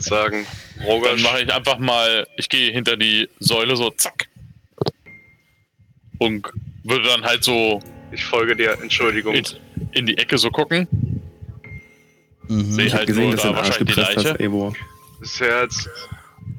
sagen, 0.00 0.46
Dann 0.76 0.86
Rogasch, 0.86 1.22
mache 1.22 1.42
ich 1.42 1.52
einfach 1.52 1.78
mal, 1.78 2.26
ich 2.36 2.48
gehe 2.48 2.70
hinter 2.70 2.96
die 2.96 3.28
Säule 3.40 3.74
so, 3.76 3.90
zack. 3.90 4.28
Und 6.18 6.46
würde 6.84 7.04
dann 7.04 7.22
halt 7.24 7.44
so 7.44 7.80
ich 8.12 8.24
folge 8.24 8.56
dir, 8.56 8.72
Entschuldigung. 8.82 9.34
in, 9.34 9.44
in 9.92 10.06
die 10.06 10.18
Ecke 10.18 10.36
so 10.38 10.50
gucken. 10.50 10.88
Mhm. 12.48 12.64
Sehe 12.72 12.86
Ich 12.86 12.92
habe 12.92 12.98
halt 13.00 13.06
gesehen, 13.06 13.22
nur 13.24 13.32
dass 13.32 13.42
du 13.42 13.48
da 13.48 13.54
wahrscheinlich 13.56 13.78
die 13.78 13.84
gepresst 13.84 14.16
hast, 14.16 14.24
Leiche. 14.24 14.40
Eivor. 14.40 14.72
Bisher 15.20 15.62
jetzt 15.62 15.88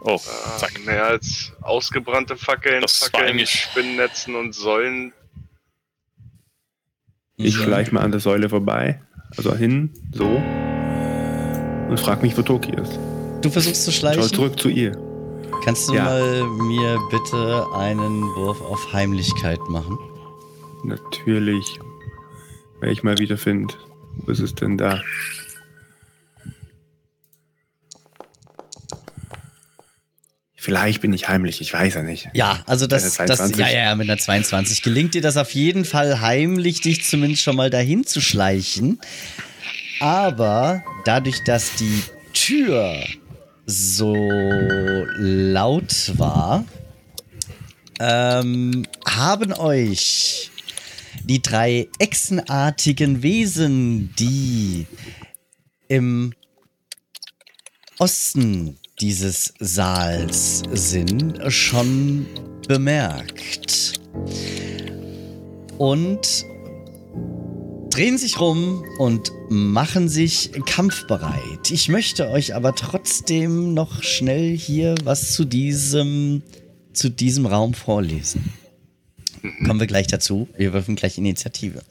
Oh, 0.04 0.16
äh, 0.16 0.58
zack. 0.60 0.80
mehr 0.86 1.06
als 1.06 1.52
ausgebrannte 1.62 2.36
Fackeln, 2.38 2.82
Das 2.82 2.98
Fackeln, 3.00 3.30
eigentlich- 3.32 3.50
Spinnnetzen 3.52 4.36
und 4.36 4.54
Säulen. 4.56 5.12
Ich 7.38 7.56
schleiche 7.56 7.94
mal 7.94 8.02
an 8.02 8.12
der 8.12 8.20
Säule 8.20 8.50
vorbei, 8.50 9.02
also 9.36 9.56
hin, 9.56 9.92
so, 10.14 10.28
und 10.28 12.00
frag 12.00 12.22
mich, 12.22 12.38
wo 12.38 12.42
Toki 12.44 12.72
ist. 12.72 12.98
Du 13.42 13.50
versuchst 13.50 13.84
zu 13.84 13.92
Schau 13.92 14.00
schleichen. 14.00 14.24
zurück 14.24 14.60
zu 14.60 14.70
ihr. 14.70 14.92
Kannst 15.66 15.90
du 15.90 15.96
Ja. 15.96 16.04
mal 16.06 16.44
mir 16.46 17.00
bitte 17.10 17.66
einen 17.76 18.22
Wurf 18.36 18.62
auf 18.62 18.94
Heimlichkeit 18.94 19.60
machen? 19.70 19.98
Natürlich, 20.84 21.80
wenn 22.80 22.90
ich 22.92 23.04
mal 23.04 23.18
wieder 23.18 23.38
finde. 23.38 23.74
Wo 24.18 24.32
ist 24.32 24.40
es 24.40 24.56
denn 24.56 24.78
da? 24.78 25.02
Vielleicht 30.56 31.02
bin 31.02 31.12
ich 31.12 31.28
heimlich, 31.28 31.60
ich 31.60 31.74
weiß 31.74 31.96
ja 31.96 32.04
nicht. 32.04 32.30
Ja, 32.34 32.62
also 32.68 32.86
das, 32.86 33.02
das 33.02 33.16
22? 33.16 33.58
ja, 33.58 33.68
ja, 33.68 33.84
ja, 33.86 33.96
mit 33.96 34.08
einer 34.08 34.20
22 34.20 34.84
gelingt 34.84 35.16
dir 35.16 35.22
das 35.24 35.36
auf 35.36 35.52
jeden 35.56 35.86
Fall 35.86 36.22
heimlich, 36.22 36.82
dich 36.82 37.04
zumindest 37.04 37.42
schon 37.42 37.56
mal 37.56 37.72
dahin 37.72 38.06
zu 38.06 38.22
schleichen. 38.22 39.00
Aber 40.00 40.84
dadurch, 41.04 41.44
dass 41.46 41.76
die 41.78 42.04
Tür 42.34 43.04
so 43.66 44.16
laut 45.18 46.12
war, 46.18 46.64
ähm, 48.00 48.86
haben 49.08 49.54
euch 49.54 50.51
die 51.24 51.42
drei 51.42 51.88
echsenartigen 52.00 53.24
Wesen, 53.24 54.14
die 54.18 54.88
im 55.88 56.34
Osten 58.00 58.78
dieses 59.00 59.54
Saals 59.60 60.64
sind, 60.72 61.40
schon 61.52 62.26
bemerkt. 62.68 64.00
Und 65.78 66.46
drehen 67.90 68.18
sich 68.18 68.40
rum 68.40 68.84
und 69.00 69.32
machen 69.50 70.08
sich 70.08 70.52
kampfbereit. 70.66 71.72
Ich 71.72 71.90
möchte 71.90 72.30
euch 72.30 72.56
aber 72.56 72.74
trotzdem 72.74 73.74
noch 73.74 74.02
schnell 74.02 74.56
hier 74.56 74.96
was 75.04 75.34
zu 75.34 75.46
diesem, 75.46 76.44
zu 76.94 77.10
diesem 77.10 77.46
Raum 77.46 77.74
vorlesen. 77.74 78.54
Kommen 79.66 79.80
wir 79.80 79.88
gleich 79.88 80.08
dazu. 80.08 80.48
Wir 80.58 80.74
würfen 80.74 80.96
gleich 80.96 81.18
Initiative. 81.18 81.82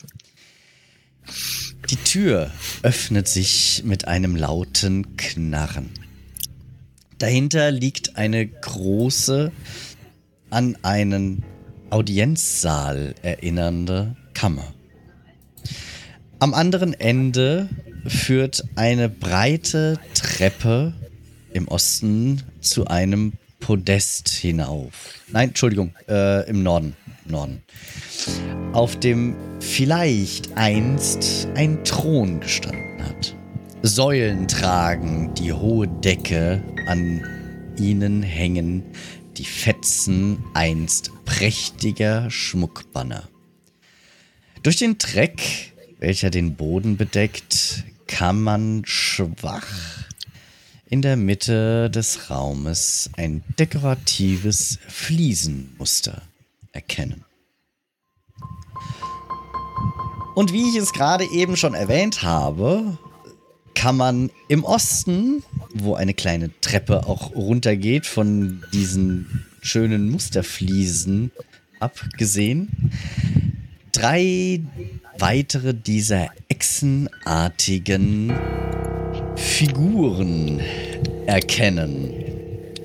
Die 1.90 1.96
Tür 1.96 2.50
öffnet 2.82 3.28
sich 3.28 3.82
mit 3.84 4.06
einem 4.06 4.36
lauten 4.36 5.16
Knarren. 5.16 5.90
Dahinter 7.18 7.70
liegt 7.70 8.16
eine 8.16 8.46
große, 8.46 9.52
an 10.50 10.76
einen 10.82 11.44
Audienzsaal 11.90 13.14
erinnernde 13.22 14.16
Kammer. 14.34 14.72
Am 16.38 16.54
anderen 16.54 16.94
Ende 16.94 17.68
führt 18.06 18.64
eine 18.76 19.08
breite 19.08 19.98
Treppe 20.14 20.94
im 21.52 21.68
Osten 21.68 22.42
zu 22.60 22.86
einem 22.86 23.32
Podest 23.58 24.28
hinauf. 24.28 25.14
Nein, 25.28 25.50
Entschuldigung, 25.50 25.94
äh, 26.08 26.48
im 26.48 26.62
Norden. 26.62 26.96
Norden. 27.30 27.62
Auf 28.72 28.98
dem 28.98 29.36
vielleicht 29.60 30.56
einst 30.56 31.48
ein 31.54 31.84
Thron 31.84 32.40
gestanden 32.40 33.04
hat. 33.04 33.34
Säulen 33.82 34.46
tragen 34.46 35.32
die 35.34 35.52
hohe 35.52 35.88
Decke, 35.88 36.62
an 36.86 37.24
ihnen 37.78 38.22
hängen 38.22 38.82
die 39.36 39.44
Fetzen 39.44 40.44
einst 40.52 41.10
prächtiger 41.24 42.30
Schmuckbanner. 42.30 43.28
Durch 44.62 44.76
den 44.76 44.98
Dreck, 44.98 45.72
welcher 45.98 46.28
den 46.28 46.56
Boden 46.56 46.98
bedeckt, 46.98 47.84
kann 48.06 48.42
man 48.42 48.82
schwach 48.84 49.66
in 50.90 51.02
der 51.02 51.16
Mitte 51.16 51.88
des 51.88 52.30
Raumes 52.30 53.10
ein 53.16 53.42
dekoratives 53.58 54.78
Fliesenmuster 54.88 56.20
erkennen. 56.72 57.24
Und 60.34 60.52
wie 60.52 60.68
ich 60.68 60.76
es 60.76 60.92
gerade 60.92 61.24
eben 61.24 61.56
schon 61.56 61.74
erwähnt 61.74 62.22
habe, 62.22 62.98
kann 63.74 63.96
man 63.96 64.30
im 64.48 64.64
Osten, 64.64 65.42
wo 65.74 65.94
eine 65.94 66.14
kleine 66.14 66.50
Treppe 66.60 67.06
auch 67.06 67.34
runtergeht 67.34 68.06
von 68.06 68.62
diesen 68.72 69.44
schönen 69.60 70.10
Musterfliesen 70.10 71.30
abgesehen, 71.78 72.90
drei 73.92 74.60
weitere 75.18 75.74
dieser 75.74 76.28
echsenartigen 76.48 78.32
Figuren 79.36 80.60
erkennen, 81.26 82.12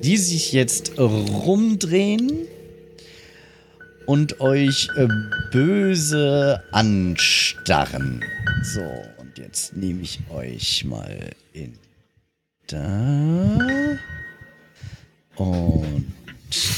die 0.02 0.16
sich 0.16 0.52
jetzt 0.52 0.98
rumdrehen 0.98 2.46
und 4.06 4.40
euch 4.40 4.88
äh, 4.96 5.08
böse 5.50 6.62
anstarren. 6.72 8.24
So, 8.62 8.80
und 9.18 9.38
jetzt 9.38 9.76
nehme 9.76 10.02
ich 10.02 10.20
euch 10.30 10.84
mal 10.84 11.30
in 11.52 11.74
da 12.68 13.58
und 15.36 16.06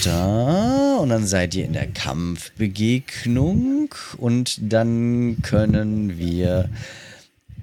da 0.05 0.97
und 0.97 1.09
dann 1.11 1.27
seid 1.27 1.55
ihr 1.55 1.65
in 1.65 1.73
der 1.73 1.87
Kampfbegegnung 1.87 3.95
und 4.17 4.59
dann 4.61 5.39
können 5.43 6.19
wir 6.19 6.69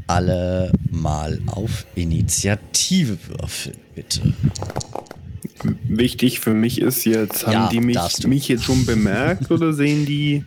alle 0.08 0.72
mal 0.92 1.42
auf 1.48 1.86
Initiative 1.96 3.18
würfeln, 3.28 3.78
bitte. 3.96 4.22
Wichtig 5.88 6.40
für 6.40 6.54
mich 6.54 6.80
ist 6.82 7.06
jetzt, 7.06 7.46
haben 7.46 7.54
Ja, 7.54 7.70
die 7.70 7.80
mich, 7.82 7.98
mich 8.28 8.48
jetzt 8.48 8.64
schon 8.66 8.86
bemerkt 8.86 9.50
oder 9.52 9.74
sehen 9.74 10.06
die. 10.06 10.44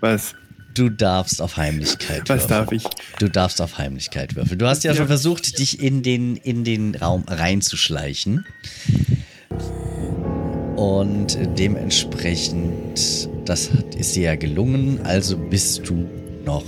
Was? 0.00 0.34
Du 0.74 0.90
darfst 0.90 1.40
auf 1.40 1.56
Heimlichkeit 1.56 2.28
Was 2.28 2.42
würfeln. 2.42 2.48
darf 2.50 2.72
ich? 2.72 2.84
Du 3.18 3.30
darfst 3.30 3.62
auf 3.62 3.78
Heimlichkeit 3.78 4.36
würfeln. 4.36 4.58
Du 4.58 4.66
hast 4.66 4.84
ja, 4.84 4.90
Ja. 4.92 4.98
schon 4.98 5.06
versucht, 5.06 5.58
dich 5.58 5.80
in 5.82 6.02
den, 6.02 6.36
in 6.36 6.64
den 6.64 6.94
Raum 6.94 7.24
reinzuschleichen. 7.26 8.44
Und 10.76 11.38
dementsprechend, 11.58 13.28
das 13.46 13.72
hat- 13.72 13.94
ist 13.94 14.14
dir 14.16 14.22
ja 14.24 14.34
gelungen, 14.36 15.00
also 15.04 15.38
bist 15.38 15.88
du 15.88 16.06
noch 16.44 16.64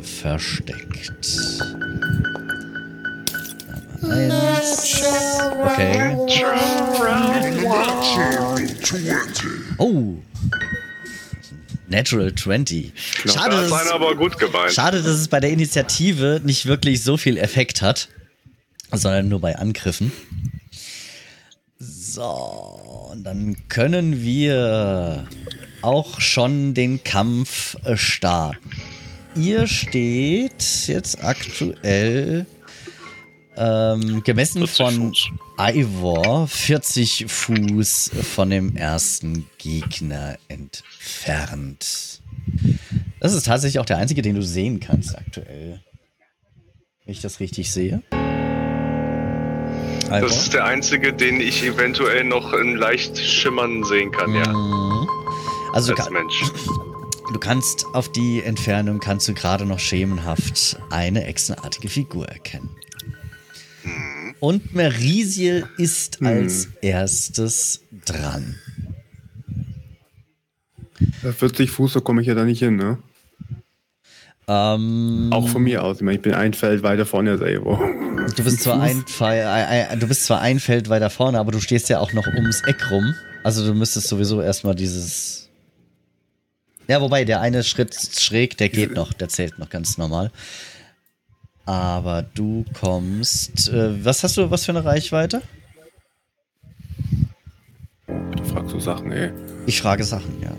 versteckt. 0.00 1.12
Eins. 4.10 5.02
Okay. 5.62 6.16
Oh. 9.78 10.14
Natural 11.88 12.34
20. 12.34 12.92
Schade, 13.26 13.56
Da 13.56 13.62
dass 13.62 13.72
es-. 13.72 14.74
Schade, 14.74 15.02
dass 15.02 15.12
es 15.12 15.28
bei 15.28 15.40
der 15.40 15.50
Initiative 15.50 16.40
nicht 16.44 16.66
wirklich 16.66 17.02
so 17.02 17.16
viel 17.16 17.36
Effekt 17.36 17.82
hat, 17.82 18.08
sondern 18.92 19.28
nur 19.28 19.40
bei 19.40 19.56
Angriffen. 19.56 20.12
So, 21.78 23.08
und 23.10 23.24
dann 23.24 23.56
können 23.68 24.22
wir 24.22 25.26
auch 25.82 26.20
schon 26.20 26.74
den 26.74 27.02
Kampf 27.02 27.76
starten. 27.94 28.70
Ihr 29.34 29.66
steht 29.66 30.86
jetzt 30.86 31.24
aktuell 31.24 32.46
ähm, 33.56 34.22
gemessen 34.24 34.66
40 34.66 34.76
von 34.76 35.08
Fuß. 35.08 35.28
Ivor 35.74 36.46
40 36.48 37.26
Fuß 37.28 38.10
von 38.22 38.50
dem 38.50 38.76
ersten 38.76 39.46
Gegner 39.58 40.36
entfernt. 40.48 42.20
Das 43.20 43.34
ist 43.34 43.44
tatsächlich 43.46 43.78
auch 43.80 43.84
der 43.86 43.98
einzige, 43.98 44.22
den 44.22 44.34
du 44.36 44.42
sehen 44.42 44.80
kannst 44.80 45.16
aktuell. 45.18 45.80
Wenn 47.04 47.12
ich 47.12 47.20
das 47.20 47.40
richtig 47.40 47.70
sehe. 47.72 48.02
Ivor? 50.06 50.20
Das 50.20 50.36
ist 50.42 50.54
der 50.54 50.64
einzige, 50.64 51.12
den 51.12 51.40
ich 51.40 51.62
eventuell 51.62 52.24
noch 52.24 52.52
in 52.52 52.76
leicht 52.76 53.18
schimmern 53.18 53.84
sehen 53.84 54.10
kann, 54.10 54.34
ja. 54.34 54.50
Mhm. 54.52 55.08
Also 55.72 55.92
du, 55.94 55.98
Als 55.98 56.06
ka- 56.06 56.10
Mensch. 56.12 56.42
du 57.32 57.38
kannst 57.38 57.86
auf 57.92 58.10
die 58.10 58.42
Entfernung 58.42 58.98
kannst 58.98 59.28
du 59.28 59.34
gerade 59.34 59.64
noch 59.66 59.78
schemenhaft 59.78 60.78
eine 60.90 61.24
echsenartige 61.26 61.88
Figur 61.88 62.26
erkennen. 62.26 62.70
Und 64.40 64.74
Merisiel 64.74 65.66
ist 65.76 66.22
als 66.22 66.68
erstes 66.80 67.82
dran. 68.06 68.56
Bei 71.22 71.32
40 71.32 71.70
Fuß, 71.70 71.92
so 71.92 72.00
komme 72.00 72.22
ich 72.22 72.26
ja 72.26 72.34
da 72.34 72.44
nicht 72.44 72.58
hin, 72.58 72.76
ne? 72.76 72.98
Ähm, 74.48 75.28
Auch 75.32 75.48
von 75.48 75.62
mir 75.62 75.84
aus. 75.84 75.98
Ich, 75.98 76.02
meine, 76.02 76.16
ich 76.16 76.22
bin 76.22 76.34
ein 76.34 76.54
Feld 76.54 76.82
weiter 76.82 77.06
vorne 77.06 77.32
als 77.32 77.42
Evo. 77.42 77.78
Du 78.36 78.42
bist 78.42 78.62
zwar 78.62 78.80
ein, 78.80 79.04
ein, 79.20 79.88
ein, 79.90 80.00
du 80.00 80.08
bist 80.08 80.24
zwar 80.24 80.40
ein 80.40 80.58
Feld 80.58 80.88
weiter 80.88 81.08
vorne, 81.08 81.38
aber 81.38 81.52
du 81.52 81.60
stehst 81.60 81.88
ja 81.88 82.00
auch 82.00 82.12
noch 82.12 82.26
ums 82.26 82.62
Eck 82.62 82.90
rum. 82.90 83.14
Also 83.44 83.64
du 83.64 83.74
müsstest 83.74 84.08
sowieso 84.08 84.42
erstmal 84.42 84.74
dieses. 84.74 85.48
Ja, 86.88 87.00
wobei 87.00 87.24
der 87.24 87.40
eine 87.40 87.62
Schritt 87.62 87.94
schräg, 87.94 88.56
der 88.58 88.68
geht 88.68 88.92
noch, 88.92 89.12
der 89.12 89.28
zählt 89.28 89.58
noch 89.58 89.70
ganz 89.70 89.98
normal. 89.98 90.32
Aber 91.70 92.22
du 92.22 92.64
kommst. 92.80 93.68
Äh, 93.68 94.04
was 94.04 94.24
hast 94.24 94.36
du, 94.36 94.50
was 94.50 94.64
für 94.64 94.72
eine 94.72 94.84
Reichweite? 94.84 95.40
Du 98.08 98.42
fragst 98.44 98.70
so 98.72 98.80
Sachen, 98.80 99.12
ey. 99.12 99.30
Ich 99.66 99.80
frage 99.80 100.02
Sachen, 100.02 100.34
ja. 100.42 100.50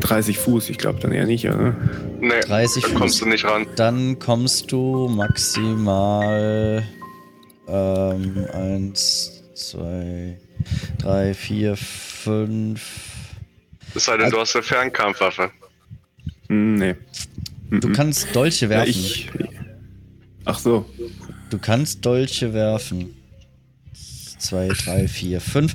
30 0.00 0.38
Fuß, 0.38 0.70
ich 0.70 0.78
glaube 0.78 1.00
dann 1.00 1.12
eher 1.12 1.26
nicht, 1.26 1.46
oder? 1.46 1.76
Nee, 2.18 2.40
30 2.40 2.82
da 2.82 2.88
Fuß. 2.88 2.98
kommst 2.98 3.20
du 3.20 3.26
nicht 3.26 3.44
ran. 3.44 3.66
Dann 3.76 4.18
kommst 4.18 4.72
du 4.72 5.08
maximal 5.08 6.82
ähm, 7.68 8.46
eins, 8.54 9.42
zwei, 9.54 10.38
drei, 10.96 11.34
vier, 11.34 11.76
fünf. 11.76 12.90
Es 13.94 14.06
sei 14.06 14.12
denn, 14.16 14.24
Also- 14.24 14.36
du 14.36 14.40
hast 14.40 14.56
eine 14.56 14.62
Fernkampfwaffe. 14.62 15.50
Hm, 16.48 16.76
nee. 16.76 16.94
Du 17.70 17.92
kannst 17.92 18.34
Dolche 18.34 18.66
Ja, 18.66 18.70
werfen. 18.70 18.90
ich. 18.90 19.28
Ach 20.44 20.58
so. 20.58 20.86
Du 21.50 21.58
kannst 21.58 22.04
Dolche 22.04 22.52
werfen. 22.54 23.14
Zwei, 24.38 24.68
drei, 24.68 25.08
vier, 25.08 25.40
fünf. 25.40 25.74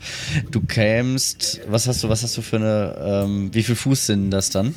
Du 0.51 0.62
kämst. 0.62 1.62
Was 1.67 1.88
hast 1.88 2.03
du, 2.03 2.10
was 2.10 2.23
hast 2.23 2.38
du 2.38 2.41
für 2.41 2.56
eine. 2.56 2.95
Ähm, 3.25 3.49
wie 3.53 3.62
viel 3.63 3.75
Fuß 3.75 4.08
sind 4.08 4.32
das 4.32 4.49
dann? 4.51 4.73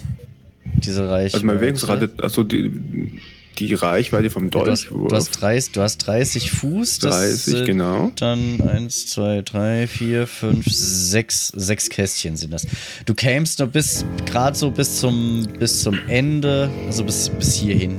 Diese 0.65 1.09
Reichweite. 1.09 1.35
Also 1.35 1.47
meine 1.47 1.59
Bewegungsrate, 1.61 2.11
also 2.21 2.43
die, 2.43 3.21
die 3.57 3.75
Reichweite 3.75 4.31
vom 4.31 4.51
Du 4.51 4.59
Dolch. 4.61 4.89
du, 4.89 5.09
hast 5.11 5.31
30, 5.41 5.73
du 5.73 5.81
hast 5.83 5.99
30 5.99 6.51
Fuß. 6.53 6.99
Das 7.01 7.17
30, 7.17 7.43
sind 7.43 7.65
genau. 7.67 8.13
Dann 8.17 8.61
1, 8.61 9.07
2, 9.09 9.43
3, 9.43 9.87
4, 9.87 10.27
5, 10.27 10.67
6, 10.69 11.49
6 11.55 11.91
Kästchen 11.91 12.37
sind 12.37 12.53
das. 12.53 12.67
Du 13.05 13.15
kämst 13.15 13.59
nur 13.59 13.69
bis, 13.69 14.05
gerade 14.27 14.57
so 14.57 14.71
bis 14.71 15.01
zum, 15.01 15.47
bis 15.59 15.83
zum 15.83 15.99
Ende, 16.09 16.71
also 16.87 17.05
bis, 17.05 17.29
bis 17.31 17.55
hierhin. 17.55 17.99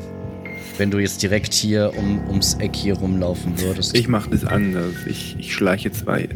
Wenn 0.77 0.91
du 0.91 0.99
jetzt 0.99 1.23
direkt 1.23 1.53
hier 1.55 1.91
um, 1.97 2.27
ums 2.27 2.53
Eck 2.59 2.75
hier 2.75 2.93
rumlaufen 2.95 3.59
würdest. 3.59 3.97
Ich 3.97 4.07
mache 4.07 4.29
das 4.29 4.43
anders. 4.45 4.93
Ich, 5.07 5.35
ich 5.39 5.51
schleiche 5.53 5.91
zwei. 5.91 6.29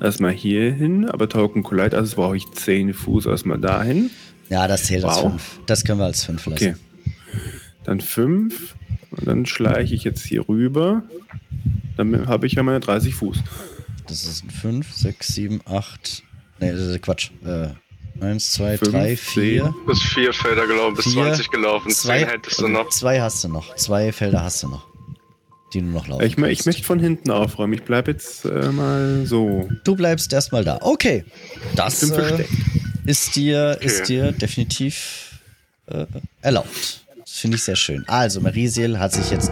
Erstmal 0.00 0.30
hier 0.32 0.72
hin, 0.72 1.08
aber 1.10 1.28
Token 1.28 1.64
Collide, 1.64 1.96
also 1.96 2.14
brauche 2.14 2.36
ich 2.36 2.44
10 2.52 2.94
Fuß 2.94 3.26
erstmal 3.26 3.58
dahin. 3.58 4.10
ja, 4.48 4.68
das 4.68 4.84
zählt 4.84 5.04
als 5.04 5.16
Wow. 5.16 5.32
5. 5.32 5.60
Das 5.66 5.82
können 5.84 5.98
wir 5.98 6.04
als 6.04 6.24
5 6.24 6.46
lassen. 6.46 6.52
Okay. 6.68 6.74
Dann 7.84 8.00
5. 8.00 8.74
Und 9.10 9.26
dann 9.26 9.46
schleiche 9.46 9.94
ich 9.94 10.04
jetzt 10.04 10.24
hier 10.24 10.48
rüber. 10.48 11.02
Dann 11.96 12.26
habe 12.28 12.46
ich 12.46 12.52
ja 12.54 12.62
meine 12.62 12.80
30 12.80 13.14
Fuß. 13.14 13.38
Das 14.06 14.24
ist 14.24 14.44
ein 14.44 14.50
5, 14.50 14.92
6, 14.92 15.26
7, 15.28 15.60
8. 15.66 16.22
Nee, 16.60 16.72
das 16.72 16.80
ist 16.80 17.02
Quatsch. 17.02 17.30
Äh, 17.44 17.68
1, 18.22 18.52
2, 18.52 18.78
Fünf, 18.78 18.90
3, 18.92 19.14
zehn. 19.16 19.16
4. 19.16 19.74
Bis 19.86 20.02
vier 20.02 20.32
Felder 20.32 20.66
gelaufen, 20.66 20.94
bis 20.96 21.04
Vier, 21.06 21.22
20 21.24 21.50
gelaufen. 21.50 21.90
Zwei, 21.90 22.18
Zehn 22.20 22.28
hättest 22.28 22.60
du 22.60 22.68
noch. 22.68 22.88
zwei 22.90 23.20
hast 23.20 23.42
du 23.44 23.48
noch. 23.48 23.74
Zwei 23.76 24.12
Felder 24.12 24.42
hast 24.42 24.62
du 24.62 24.68
noch. 24.68 24.86
Die 25.72 25.80
du 25.80 25.86
noch 25.86 26.08
laufen 26.08 26.24
Ich, 26.26 26.36
ich 26.36 26.66
möchte 26.66 26.82
von 26.82 26.98
hinten 26.98 27.30
aufräumen. 27.30 27.72
Ich 27.74 27.82
bleibe 27.84 28.10
jetzt 28.10 28.44
äh, 28.44 28.70
mal 28.72 29.24
so. 29.26 29.68
Du 29.84 29.94
bleibst 29.96 30.32
erstmal 30.32 30.64
da. 30.64 30.78
Okay. 30.82 31.24
Das 31.76 32.02
äh, 32.02 32.06
versteckt. 32.12 32.50
ist 33.06 33.36
dir, 33.36 33.74
Okay. 33.76 33.86
ist 33.86 34.08
dir 34.08 34.32
definitiv 34.32 35.38
äh, 35.86 36.06
erlaubt. 36.42 37.04
Finde 37.40 37.56
ich 37.56 37.64
sehr 37.64 37.76
schön. 37.76 38.04
Also, 38.06 38.40
Marisiel 38.40 38.98
hat 38.98 39.12
sich 39.12 39.30
jetzt 39.30 39.50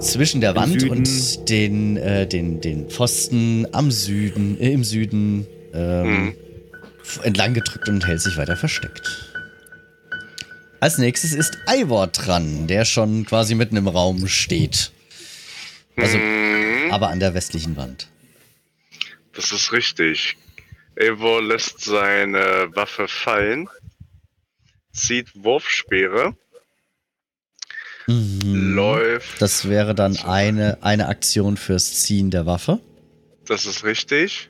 zwischen 0.00 0.40
der 0.40 0.50
Im 0.50 0.56
Wand 0.56 0.80
Süden. 0.80 0.90
und 0.98 1.48
den, 1.48 1.96
äh, 1.96 2.26
den, 2.26 2.60
den 2.60 2.88
Pfosten 2.90 3.66
am 3.72 3.90
Süden, 3.90 4.58
äh, 4.60 4.72
im 4.72 4.84
Süden 4.84 5.46
ähm, 5.74 6.24
Mhm. 6.26 6.34
entlang 7.22 7.54
gedrückt 7.54 7.88
und 7.88 8.06
hält 8.06 8.20
sich 8.20 8.36
weiter 8.36 8.56
versteckt. 8.56 9.02
Als 10.80 10.98
nächstes 10.98 11.32
ist 11.32 11.58
Ivor 11.68 12.06
dran, 12.08 12.66
der 12.66 12.84
schon 12.84 13.24
quasi 13.26 13.54
mitten 13.54 13.76
im 13.76 13.88
Raum 13.88 14.26
steht. 14.28 14.92
Also, 15.96 16.18
Mhm. 16.18 16.90
aber 16.92 17.08
an 17.08 17.20
der 17.20 17.34
westlichen 17.34 17.76
Wand. 17.76 18.08
Das 19.34 19.50
ist 19.52 19.72
richtig. 19.72 20.36
Eivor 20.98 21.42
lässt 21.42 21.80
seine 21.80 22.68
Waffe 22.74 23.08
fallen, 23.08 23.68
zieht 24.92 25.28
Wurfspeere, 25.34 26.36
Mhm. 28.06 28.74
läuft. 28.74 29.40
Das 29.40 29.68
wäre 29.68 29.94
dann 29.94 30.16
eine, 30.18 30.78
eine 30.82 31.08
Aktion 31.08 31.56
fürs 31.56 32.00
Ziehen 32.00 32.30
der 32.30 32.44
Waffe. 32.46 32.80
Das 33.46 33.66
ist 33.66 33.84
richtig. 33.84 34.48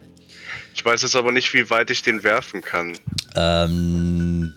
Ich 0.74 0.84
weiß 0.84 1.02
jetzt 1.02 1.16
aber 1.16 1.32
nicht, 1.32 1.54
wie 1.54 1.70
weit 1.70 1.90
ich 1.90 2.02
den 2.02 2.22
werfen 2.24 2.60
kann. 2.60 2.98
Ähm, 3.36 4.52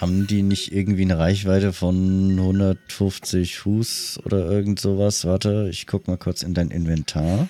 haben 0.00 0.26
die 0.26 0.42
nicht 0.42 0.72
irgendwie 0.72 1.02
eine 1.02 1.18
Reichweite 1.18 1.72
von 1.72 2.30
150 2.38 3.58
Fuß 3.58 4.20
oder 4.24 4.50
irgend 4.50 4.80
sowas? 4.80 5.24
Warte, 5.24 5.68
ich 5.70 5.86
guck 5.86 6.08
mal 6.08 6.18
kurz 6.18 6.42
in 6.42 6.54
dein 6.54 6.70
Inventar. 6.70 7.48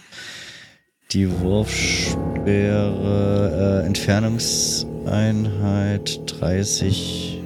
Die 1.13 1.31
Wurfsperre, 1.41 3.83
äh, 3.83 3.87
Entfernungseinheit 3.87 6.21
30. 6.27 7.42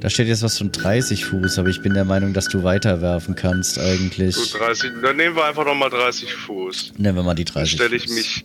Da 0.00 0.10
steht 0.10 0.28
jetzt 0.28 0.42
was 0.42 0.58
von 0.58 0.72
30 0.72 1.24
Fuß, 1.24 1.58
aber 1.58 1.68
ich 1.68 1.80
bin 1.82 1.94
der 1.94 2.04
Meinung, 2.04 2.32
dass 2.32 2.48
du 2.48 2.62
weiterwerfen 2.62 3.34
kannst 3.34 3.78
eigentlich. 3.78 4.36
Gut, 4.36 4.60
30. 4.60 4.92
Dann 5.02 5.16
nehmen 5.16 5.36
wir 5.36 5.44
einfach 5.44 5.64
nochmal 5.64 5.90
30 5.90 6.32
Fuß. 6.32 6.92
Nehmen 6.98 7.16
wir 7.16 7.22
mal 7.22 7.34
die 7.34 7.44
Dann 7.44 7.54
30 7.54 7.72
stelle 7.72 7.96
ich 7.96 8.08
mich 8.08 8.44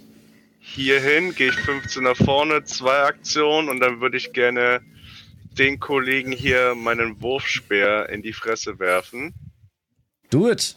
hier 0.60 1.02
hin, 1.02 1.36
gehe 1.36 1.50
ich 1.50 1.56
15 1.56 2.04
nach 2.04 2.16
vorne, 2.16 2.64
zwei 2.64 3.02
Aktionen 3.02 3.70
und 3.70 3.80
dann 3.80 4.00
würde 4.00 4.18
ich 4.18 4.32
gerne 4.32 4.82
den 5.58 5.80
Kollegen 5.80 6.32
hier 6.32 6.76
meinen 6.76 7.22
Wurfspeer 7.22 8.10
in 8.10 8.22
die 8.22 8.34
Fresse 8.34 8.80
werfen. 8.80 9.34
Do 10.30 10.50
it! 10.50 10.76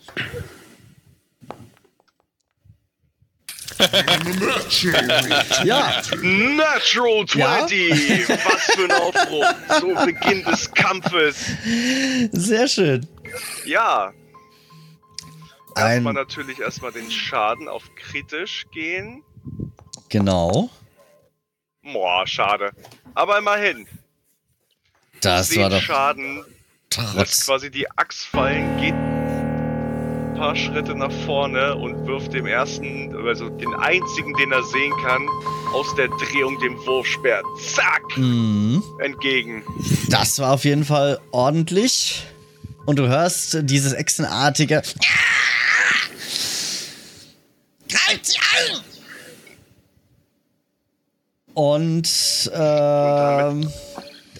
Ja, 5.64 6.02
Natural 6.22 7.26
20! 7.26 8.28
Ja? 8.28 8.38
Was 8.44 8.62
für 8.74 8.84
ein 8.84 8.92
Aufbruch! 8.92 9.46
Zu 9.80 9.94
Beginn 10.04 10.44
des 10.44 10.70
Kampfes! 10.72 11.36
sehr 12.32 12.68
schön. 12.68 13.06
Ja, 13.64 14.12
erstmal 15.76 16.12
Ein, 16.12 16.14
natürlich 16.14 16.60
erstmal 16.60 16.92
den 16.92 17.10
Schaden 17.10 17.68
auf 17.68 17.82
kritisch 17.96 18.66
gehen. 18.72 19.22
genau. 20.08 20.70
Boah, 21.82 22.26
schade. 22.26 22.72
Aber 23.14 23.38
immerhin. 23.38 23.86
Das 25.20 25.54
war 25.56 25.68
10 25.68 25.70
doch 25.70 25.80
Schaden 25.82 26.36
lässt 26.36 27.14
trotz. 27.16 27.46
quasi 27.46 27.70
die 27.70 27.90
Axt 27.90 28.26
fallen, 28.26 28.80
geht 28.80 28.94
ein 30.34 30.40
paar 30.40 30.56
Schritte 30.56 30.94
nach 30.96 31.12
vorne 31.26 31.76
und 31.76 32.06
wirft 32.06 32.32
dem 32.32 32.46
ersten, 32.46 33.14
also 33.26 33.48
den 33.50 33.72
einzigen, 33.74 34.34
den 34.34 34.50
er 34.52 34.62
sehen 34.64 34.92
kann, 35.04 35.22
aus 35.72 35.94
der 35.96 36.08
Drehung 36.08 36.58
dem 36.60 36.76
Wurfspeer, 36.86 37.42
zack, 37.72 38.02
Mhm. 38.16 38.82
entgegen. 39.00 39.62
Das 40.10 40.38
war 40.40 40.52
auf 40.54 40.64
jeden 40.64 40.84
Fall 40.84 41.20
ordentlich. 41.30 42.24
Und 42.84 42.98
du 42.98 43.06
hörst 43.06 43.58
dieses 43.62 43.92
echsenartige. 43.92 44.82
Greift 47.88 48.26
sie 48.26 48.38
an! 48.38 48.80
Und 51.54 52.50
ähm, 52.52 53.70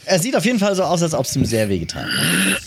er 0.05 0.19
sieht 0.19 0.35
auf 0.37 0.45
jeden 0.45 0.59
Fall 0.59 0.75
so 0.75 0.83
aus, 0.83 1.03
als 1.03 1.15
ob 1.15 1.25
es 1.25 1.37
ihm 1.37 1.45
sehr 1.45 1.69
wehgetan 1.69 2.07
hat. 2.11 2.61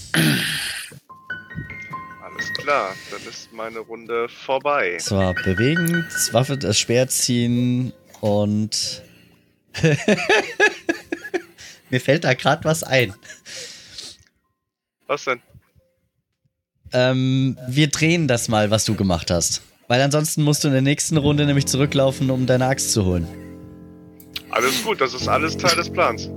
Klar, 2.67 2.95
dann 3.11 3.21
ist 3.29 3.53
meine 3.53 3.79
Runde 3.79 4.27
vorbei. 4.27 4.95
Es 4.97 5.09
war 5.09 5.33
bewegen, 5.33 6.05
Waffe, 6.33 6.57
das 6.57 6.77
Speer 6.77 7.07
ziehen 7.07 7.93
und. 8.19 9.03
Mir 11.89 12.01
fällt 12.01 12.25
da 12.25 12.33
gerade 12.33 12.65
was 12.65 12.83
ein. 12.83 13.13
Was 15.05 15.23
denn? 15.23 15.39
Ähm, 16.91 17.57
wir 17.69 17.87
drehen 17.87 18.27
das 18.27 18.49
mal, 18.49 18.69
was 18.69 18.83
du 18.83 18.95
gemacht 18.95 19.31
hast. 19.31 19.61
Weil 19.87 20.01
ansonsten 20.01 20.43
musst 20.43 20.65
du 20.65 20.67
in 20.67 20.73
der 20.73 20.81
nächsten 20.81 21.15
Runde 21.15 21.45
nämlich 21.45 21.67
zurücklaufen, 21.67 22.29
um 22.29 22.47
deine 22.47 22.65
Axt 22.67 22.91
zu 22.91 23.05
holen. 23.05 23.29
Alles 24.49 24.83
gut, 24.83 24.99
das 24.99 25.13
ist 25.13 25.29
alles 25.29 25.55
Teil 25.55 25.77
des 25.77 25.89
Plans. 25.89 26.29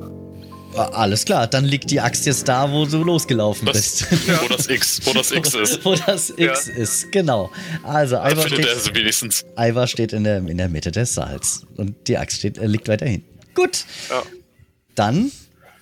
Alles 0.74 1.24
klar, 1.24 1.46
dann 1.48 1.64
liegt 1.64 1.90
die 1.90 2.00
Axt 2.00 2.26
jetzt 2.26 2.46
da, 2.48 2.70
wo 2.70 2.86
du 2.86 3.02
losgelaufen 3.02 3.66
Das, 3.66 3.76
bist. 4.06 4.12
Wo 4.42 4.48
das 4.48 4.68
X, 4.68 5.00
wo 5.04 5.12
das 5.12 5.30
X 5.32 5.54
ist. 5.54 5.84
wo 5.84 5.94
das 5.96 6.30
X 6.36 6.68
ist, 6.68 7.10
genau. 7.12 7.50
Also, 7.82 8.16
Ivar 8.16 8.28
er 8.44 8.48
steht, 8.48 8.68
sie 8.80 8.94
wenigstens. 8.94 9.44
Ivar 9.58 9.86
steht 9.88 10.12
in, 10.12 10.22
der, 10.24 10.38
in 10.38 10.56
der 10.58 10.68
Mitte 10.68 10.92
des 10.92 11.12
Saals. 11.14 11.66
Und 11.76 12.06
die 12.06 12.16
Axt 12.16 12.38
steht, 12.38 12.56
äh, 12.58 12.66
liegt 12.66 12.86
weiter 12.88 13.06
hinten. 13.06 13.26
Gut, 13.54 13.84
Ja, 14.10 14.22
dann 14.94 15.32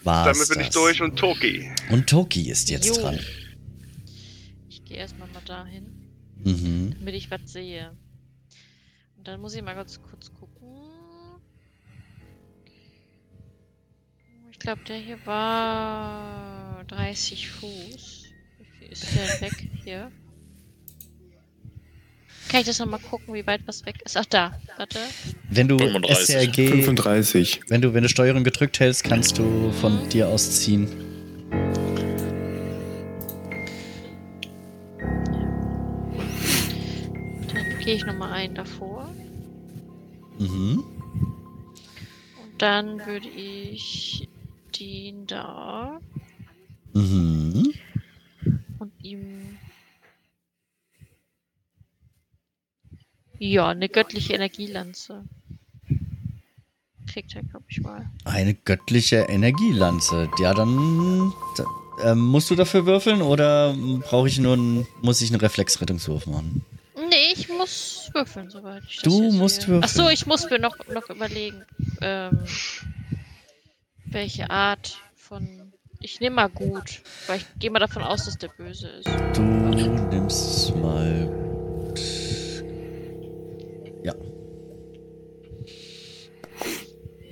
war's 0.04 0.36
damit 0.38 0.48
bin 0.48 0.60
ich 0.60 0.66
das. 0.68 0.74
durch 0.74 1.02
und 1.02 1.16
Toki. 1.16 1.70
Und 1.90 2.08
Toki 2.08 2.50
ist 2.50 2.70
jetzt 2.70 2.86
Jo. 2.86 2.94
dran. 2.94 3.18
Ich 4.70 4.84
gehe 4.84 4.96
erstmal 4.96 5.28
mal 5.28 5.42
dahin, 5.46 5.84
Mhm. 6.44 6.94
damit 6.98 7.14
ich 7.14 7.30
was 7.30 7.40
sehe. 7.44 7.90
Und 9.18 9.28
dann 9.28 9.40
muss 9.40 9.54
ich 9.54 9.60
mal 9.62 9.74
ganz 9.74 10.00
kurz 10.02 10.30
Ich 14.58 14.64
glaube, 14.64 14.82
der 14.88 14.96
hier 14.96 15.24
war 15.24 16.84
30 16.88 17.48
Fuß. 17.48 18.24
Wie 18.58 18.64
viel 18.76 18.88
ist 18.88 19.06
der 19.14 19.26
denn 19.26 19.40
weg 19.40 19.68
hier? 19.84 20.10
Kann 22.48 22.60
ich 22.60 22.66
das 22.66 22.80
nochmal 22.80 22.98
gucken, 22.98 23.34
wie 23.34 23.46
weit 23.46 23.60
was 23.66 23.86
weg 23.86 24.02
ist? 24.04 24.16
Ach, 24.16 24.24
da. 24.24 24.60
Warte. 24.76 24.98
Wenn 25.48 25.68
du 25.68 25.78
35. 25.78 26.26
SRG, 26.26 26.68
35. 26.82 27.60
wenn 27.68 27.82
du, 27.82 27.94
wenn 27.94 28.02
du 28.02 28.08
Steuerung 28.08 28.42
gedrückt 28.42 28.80
hältst, 28.80 29.04
kannst 29.04 29.38
du 29.38 29.70
von 29.70 30.08
dir 30.08 30.28
aus 30.28 30.60
ziehen. 30.60 30.88
Dann 37.52 37.78
gehe 37.84 37.94
ich 37.94 38.04
nochmal 38.04 38.32
einen 38.32 38.56
davor. 38.56 39.08
Mhm. 40.40 40.82
Und 42.42 42.60
dann 42.60 43.06
würde 43.06 43.28
ich 43.28 44.27
den 44.78 45.26
da 45.26 46.00
Mhm. 46.94 47.72
und 48.78 48.92
ihm. 49.04 49.58
Ja, 53.38 53.68
eine 53.68 53.88
göttliche 53.88 54.32
Energielanze. 54.34 55.24
Kriegt 57.06 57.34
er, 57.36 57.42
glaube 57.44 57.64
ich 57.68 57.80
mal. 57.80 58.10
Eine 58.24 58.54
göttliche 58.54 59.16
Energielanze. 59.28 60.28
Ja, 60.40 60.52
dann 60.54 61.32
da, 61.56 61.64
ähm, 62.04 62.20
musst 62.20 62.50
du 62.50 62.54
dafür 62.56 62.84
würfeln 62.84 63.22
oder 63.22 63.74
brauche 64.08 64.28
ich 64.28 64.38
nur 64.38 64.54
einen, 64.54 64.86
muss 65.02 65.20
ich 65.20 65.30
einen 65.30 65.40
Reflexrettungswurf 65.40 66.26
machen? 66.26 66.64
Nee, 67.08 67.32
ich 67.34 67.48
muss 67.48 68.10
würfeln, 68.12 68.50
soweit 68.50 68.82
ich 68.88 69.00
Du 69.02 69.30
musst 69.32 69.62
sehe. 69.62 69.68
würfeln. 69.68 69.84
Ach 69.84 69.88
so, 69.88 70.08
ich 70.08 70.26
muss 70.26 70.50
mir 70.50 70.58
noch, 70.58 70.76
noch 70.92 71.08
überlegen, 71.08 71.62
ähm, 72.00 72.38
welche 74.10 74.50
Art 74.50 74.98
von. 75.14 75.72
Ich 76.00 76.20
nehme 76.20 76.36
mal 76.36 76.48
gut, 76.48 77.02
weil 77.26 77.38
ich 77.38 77.46
gehe 77.58 77.70
mal 77.70 77.80
davon 77.80 78.02
aus, 78.02 78.24
dass 78.24 78.38
der 78.38 78.48
böse 78.48 78.88
ist. 78.88 79.08
Du 79.34 79.42
nimmst 79.42 80.74
mal. 80.76 81.28
Ja. 84.04 84.14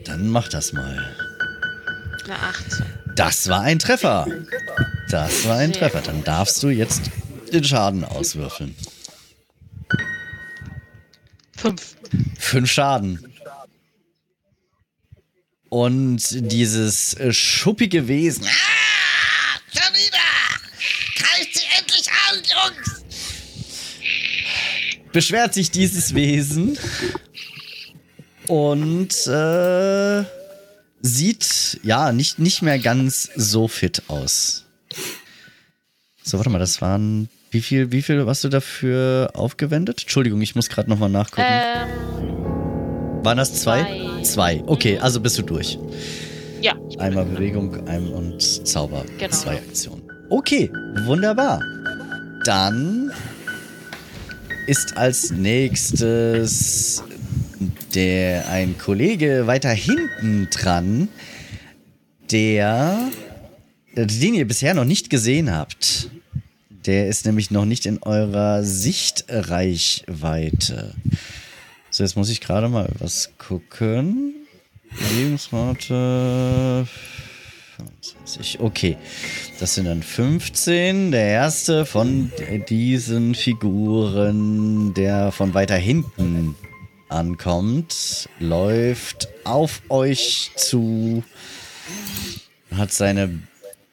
Dann 0.04 0.28
mach 0.28 0.48
das 0.48 0.72
mal. 0.72 1.14
Eine 2.24 2.38
18. 2.40 2.86
Das 3.14 3.48
war 3.48 3.60
ein 3.62 3.78
Treffer. 3.78 4.26
Das 5.10 5.46
war 5.46 5.58
ein 5.58 5.72
Sehr 5.72 5.82
Treffer. 5.82 6.02
Dann 6.02 6.24
darfst 6.24 6.62
du 6.62 6.68
jetzt 6.68 7.10
den 7.52 7.62
Schaden 7.62 8.04
auswürfeln. 8.04 8.74
5. 11.56 11.96
Fünf 12.38 12.70
Schaden. 12.70 13.35
Und 15.68 16.22
dieses 16.30 17.14
äh, 17.14 17.32
schuppige 17.32 18.06
Wesen. 18.08 18.44
Ah, 18.44 19.58
schon 19.72 19.94
wieder! 19.94 20.18
Greift 21.16 21.54
sie 21.54 21.64
endlich 21.78 22.08
an, 22.28 22.42
Jungs! 22.44 23.02
Beschwert 25.12 25.54
sich 25.54 25.70
dieses 25.70 26.14
Wesen 26.14 26.78
und 28.48 29.26
äh, 29.26 30.24
sieht 31.00 31.80
ja 31.82 32.12
nicht, 32.12 32.38
nicht 32.38 32.62
mehr 32.62 32.78
ganz 32.78 33.30
so 33.34 33.66
fit 33.66 34.02
aus. 34.08 34.66
So, 36.22 36.38
warte 36.38 36.50
mal, 36.50 36.58
das 36.58 36.80
waren. 36.82 37.28
Wie 37.50 37.62
viel, 37.62 37.92
wie 37.92 38.02
viel 38.02 38.26
hast 38.26 38.44
du 38.44 38.48
dafür 38.48 39.30
aufgewendet? 39.34 40.02
Entschuldigung, 40.02 40.42
ich 40.42 40.54
muss 40.54 40.68
gerade 40.68 40.90
nochmal 40.90 41.08
nachgucken. 41.08 41.46
Ähm, 41.48 43.24
Waren 43.24 43.38
das 43.38 43.62
zwei? 43.62 43.82
Zwei. 43.82 44.05
Zwei. 44.32 44.62
Okay, 44.66 44.98
also 44.98 45.20
bist 45.20 45.38
du 45.38 45.42
durch. 45.42 45.78
ja. 46.60 46.74
Einmal. 46.98 47.24
Bewegung 47.24 47.86
ein 47.88 48.08
und 48.08 48.42
Zauber. 48.42 49.04
Genau. 49.18 49.34
Zwei 49.34 49.56
Aktionen. 49.56 50.02
Okay, 50.30 50.70
wunderbar. 51.04 51.60
Dann 52.44 53.12
ist 54.66 54.96
als 54.96 55.30
nächstes 55.30 57.02
der 57.94 58.48
ein 58.48 58.76
Kollege 58.78 59.46
weiter 59.46 59.70
hinten 59.70 60.48
dran, 60.50 61.08
der 62.30 63.10
den 63.96 64.34
ihr 64.34 64.46
bisher 64.46 64.74
noch 64.74 64.84
nicht 64.84 65.08
gesehen 65.08 65.54
habt. 65.54 66.10
Der 66.84 67.08
ist 67.08 67.24
nämlich 67.26 67.50
noch 67.50 67.64
nicht 67.64 67.86
in 67.86 68.02
eurer 68.02 68.62
Sichtreichweite. 68.62 70.92
So, 71.96 72.02
jetzt 72.04 72.14
muss 72.14 72.28
ich 72.28 72.42
gerade 72.42 72.68
mal 72.68 72.90
was 72.98 73.30
gucken. 73.38 74.34
Bewegungsrate 74.90 76.86
25. 77.76 78.60
Okay, 78.60 78.98
das 79.58 79.76
sind 79.76 79.86
dann 79.86 80.02
15. 80.02 81.10
Der 81.10 81.26
erste 81.26 81.86
von 81.86 82.30
diesen 82.68 83.34
Figuren, 83.34 84.92
der 84.92 85.32
von 85.32 85.54
weiter 85.54 85.76
hinten 85.76 86.54
ankommt, 87.08 88.28
läuft 88.40 89.28
auf 89.44 89.80
euch 89.88 90.50
zu, 90.54 91.24
hat 92.72 92.92
seine 92.92 93.40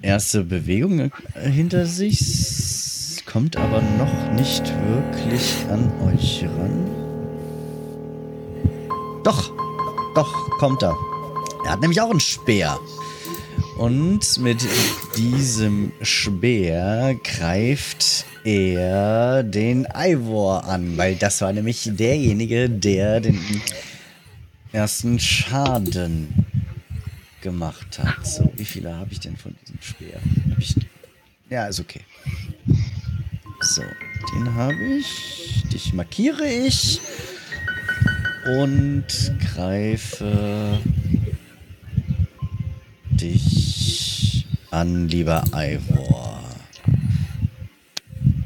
erste 0.01 0.43
Bewegung 0.43 1.13
hinter 1.35 1.85
sich, 1.85 3.23
kommt 3.25 3.55
aber 3.55 3.81
noch 3.81 4.33
nicht 4.33 4.65
wirklich 4.89 5.55
an 5.69 5.89
euch 6.01 6.43
ran. 6.43 7.02
Doch, 9.23 9.51
doch, 10.15 10.49
kommt 10.57 10.83
er. 10.83 10.97
Er 11.65 11.71
hat 11.71 11.81
nämlich 11.81 12.01
auch 12.01 12.09
einen 12.09 12.19
Speer. 12.19 12.79
Und 13.77 14.37
mit 14.39 14.67
diesem 15.15 15.91
Speer 16.01 17.15
greift 17.23 18.25
er 18.43 19.43
den 19.43 19.87
Ivor 19.95 20.65
an, 20.65 20.97
weil 20.97 21.15
das 21.15 21.41
war 21.41 21.53
nämlich 21.53 21.89
derjenige, 21.93 22.69
der 22.69 23.21
den 23.21 23.39
ersten 24.73 25.19
Schaden 25.19 26.45
gemacht 27.41 27.99
hat. 27.99 28.27
So, 28.27 28.51
wie 28.55 28.65
viele 28.65 28.95
habe 28.95 29.11
ich 29.11 29.21
denn 29.21 29.37
von 29.37 29.55
diesem 29.61 29.81
Speer? 29.81 30.19
Ja, 31.49 31.67
ist 31.67 31.79
okay. 31.79 32.01
So, 33.61 33.83
den 34.33 34.53
habe 34.53 34.83
ich. 34.97 35.63
Dich 35.71 35.93
markiere 35.93 36.45
ich. 36.45 36.99
Und 38.45 39.05
greife 39.55 40.79
dich 43.11 44.45
an, 44.71 45.07
lieber 45.07 45.43
Ivor. 45.53 46.41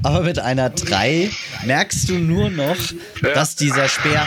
Aber 0.04 0.22
mit 0.22 0.40
einer 0.40 0.70
3 0.70 1.30
merkst 1.66 2.10
du 2.10 2.14
nur 2.20 2.50
noch, 2.50 2.76
Ja. 3.24 3.34
dass 3.34 3.56
dieser 3.56 3.90
Speer 3.90 4.26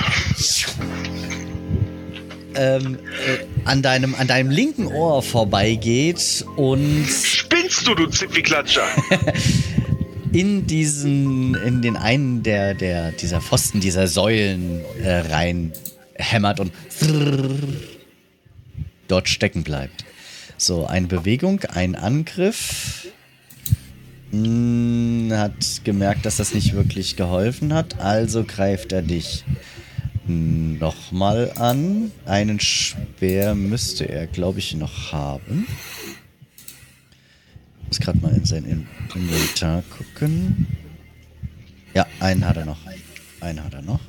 ähm, 2.57 2.99
äh, 3.27 3.45
an, 3.64 3.81
deinem, 3.83 4.14
an 4.16 4.27
deinem 4.27 4.51
linken 4.51 4.87
Ohr 4.89 5.23
vorbeigeht 5.23 6.45
und 6.57 7.07
Spinnst 7.09 7.87
du, 7.87 7.95
du 7.95 8.07
Zipfi-Klatscher? 8.09 8.83
in 10.33 10.66
diesen, 10.66 11.55
in 11.55 11.83
den 11.83 11.97
einen 11.97 12.43
der, 12.43 12.74
der, 12.74 13.12
dieser 13.12 13.41
Pfosten, 13.41 13.81
dieser 13.81 14.07
Säulen 14.07 14.81
äh, 15.03 15.18
rein 15.18 15.72
hämmert 16.14 16.61
und 16.61 16.72
dort 19.09 19.28
stecken 19.28 19.62
bleibt. 19.62 20.05
So, 20.57 20.87
eine 20.87 21.07
Bewegung, 21.07 21.61
ein 21.72 21.95
Angriff. 21.95 23.09
Hm, 24.31 25.33
hat 25.33 25.83
gemerkt, 25.85 26.24
dass 26.24 26.37
das 26.37 26.55
nicht 26.55 26.74
wirklich 26.74 27.16
geholfen 27.16 27.74
hat, 27.74 27.99
also 27.99 28.45
greift 28.45 28.93
er 28.93 29.03
dich 29.03 29.45
nochmal 30.26 31.53
an. 31.57 32.12
Einen 32.26 32.61
Speer 32.61 33.55
müsste 33.55 34.09
er, 34.09 34.26
glaube 34.28 34.61
ich, 34.61 34.76
noch 34.76 35.12
haben. 35.12 35.66
Ich 37.83 37.89
muss 37.89 38.01
gerade 38.01 38.18
mal 38.18 38.30
in 38.41 38.47
sein 38.47 38.64
Inventar 39.14 39.82
gucken. 39.91 40.66
Ja, 41.93 42.07
einen 42.20 42.47
hat 42.47 42.57
er 42.57 42.64
noch. 42.64 42.78
Einen 43.41 43.62
hat 43.62 43.74
er 43.74 43.82
noch. 43.82 44.01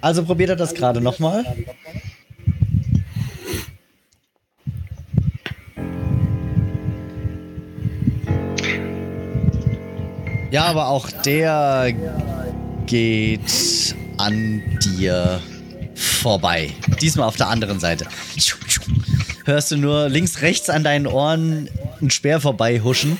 Also 0.00 0.24
probiert 0.24 0.50
er 0.50 0.56
das 0.56 0.74
gerade 0.74 1.00
nochmal. 1.00 1.44
Ja, 10.50 10.64
aber 10.64 10.88
auch 10.88 11.10
der 11.10 11.92
geht 12.86 13.94
an 14.16 14.62
dir 14.82 15.40
vorbei. 15.94 16.72
Diesmal 17.00 17.28
auf 17.28 17.36
der 17.36 17.48
anderen 17.48 17.78
Seite. 17.78 18.06
Hörst 19.44 19.70
du 19.70 19.76
nur 19.76 20.08
links, 20.08 20.42
rechts 20.42 20.68
an 20.68 20.82
deinen 20.82 21.06
Ohren 21.06 21.68
einen 22.00 22.10
Speer 22.10 22.40
vorbei 22.40 22.80
huschen. 22.80 23.18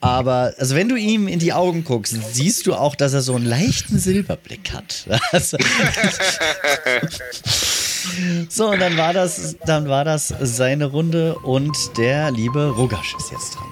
Aber, 0.00 0.54
also 0.58 0.76
wenn 0.76 0.88
du 0.88 0.96
ihm 0.96 1.26
in 1.26 1.40
die 1.40 1.52
Augen 1.52 1.82
guckst, 1.82 2.16
siehst 2.32 2.66
du 2.66 2.74
auch, 2.74 2.94
dass 2.94 3.14
er 3.14 3.20
so 3.20 3.34
einen 3.34 3.46
leichten 3.46 3.98
Silberblick 3.98 4.72
hat. 4.72 5.06
Also, 5.32 5.58
so, 8.48 8.70
und 8.70 8.80
dann 8.80 8.96
war 8.96 9.12
das, 9.12 9.56
dann 9.66 9.88
war 9.88 10.04
das 10.04 10.32
seine 10.40 10.86
Runde 10.86 11.36
und 11.38 11.76
der 11.98 12.30
liebe 12.30 12.70
Rogasch 12.70 13.14
ist 13.18 13.30
jetzt 13.30 13.56
dran. 13.56 13.66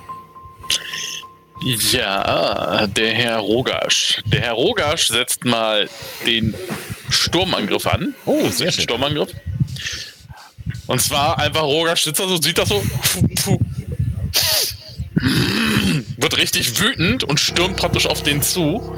Ja, 1.63 2.87
der 2.87 3.15
Herr 3.15 3.39
Rogasch. 3.39 4.23
Der 4.27 4.43
Herr 4.43 4.53
Rogasch 4.53 5.09
setzt 5.09 5.45
mal 5.45 5.89
den 6.27 6.55
Sturmangriff 7.09 7.87
an. 7.87 8.15
Oh, 8.27 8.49
sehr 8.51 8.67
ein 8.69 8.73
schön. 8.73 8.83
Sturmangriff. 8.83 9.31
Und 10.87 11.01
zwar 11.01 11.39
einfach 11.39 11.63
Rogasch 11.63 12.03
sitzt 12.05 12.21
da 12.21 12.29
so, 12.29 12.37
sieht 12.41 12.59
das 12.59 12.69
so. 12.69 12.83
Wird 16.19 16.37
richtig 16.37 16.81
wütend 16.81 17.25
und 17.25 17.41
stürmt 17.41 17.77
praktisch 17.77 18.07
auf 18.07 18.23
den 18.23 18.43
zu. 18.43 18.97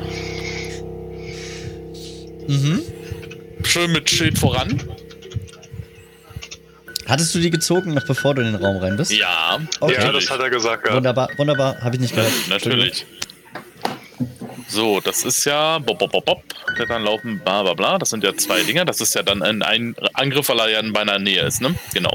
Mhm. 2.46 2.82
Schön 3.64 3.92
mit 3.92 4.10
Schild 4.10 4.38
voran. 4.38 4.82
Hattest 7.06 7.34
du 7.34 7.38
die 7.38 7.50
gezogen, 7.50 7.94
noch 7.94 8.04
bevor 8.04 8.34
du 8.34 8.42
in 8.42 8.52
den 8.52 8.62
Raum 8.62 8.76
rein 8.76 8.96
bist? 8.96 9.10
Ja, 9.12 9.58
Okay. 9.80 9.94
Ja, 9.94 10.12
das 10.12 10.28
hat 10.28 10.40
er 10.40 10.50
gesagt. 10.50 10.86
Ja. 10.86 10.94
Wunderbar, 10.94 11.30
wunderbar, 11.38 11.80
habe 11.80 11.96
ich 11.96 12.02
nicht 12.02 12.14
gehört. 12.14 12.32
Natürlich. 12.48 13.06
So, 14.68 15.00
das 15.00 15.24
ist 15.24 15.44
ja 15.46 15.78
bop, 15.78 15.98
bop, 15.98 16.12
bop, 16.12 16.24
bop, 16.26 16.42
klettern, 16.74 17.02
laufen, 17.02 17.40
bla 17.42 17.62
bla 17.62 17.74
bla. 17.74 17.98
Das 17.98 18.10
sind 18.10 18.22
ja 18.22 18.36
zwei 18.36 18.62
Dinger. 18.62 18.84
Das 18.84 19.00
ist 19.00 19.14
ja 19.14 19.22
dann 19.22 19.42
ein, 19.42 19.62
ein 19.62 19.94
Angriff, 20.14 20.48
weil 20.50 20.58
er 20.60 20.68
ja 20.70 20.80
in 20.80 20.90
meiner 20.90 21.18
Nähe 21.18 21.42
ist, 21.46 21.60
ne? 21.62 21.74
Genau. 21.94 22.12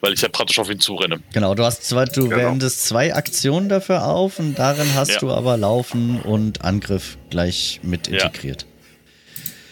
Weil 0.00 0.12
ich 0.12 0.20
ja 0.22 0.28
praktisch 0.28 0.58
auf 0.58 0.68
ihn 0.70 0.80
zurenne. 0.80 1.20
Genau, 1.32 1.54
du 1.54 1.64
hast 1.64 1.84
zwei, 1.84 2.04
du 2.04 2.28
Genau. 2.28 2.50
wendest 2.50 2.86
zwei 2.86 3.14
Aktionen 3.14 3.68
dafür 3.68 4.04
auf 4.06 4.38
und 4.38 4.56
darin 4.58 4.92
hast 4.94 5.10
Ja. 5.12 5.18
du 5.20 5.30
aber 5.30 5.56
Laufen 5.56 6.20
und 6.20 6.62
Angriff 6.64 7.16
gleich 7.30 7.80
mit 7.82 8.08
Ja. 8.08 8.24
integriert. 8.24 8.66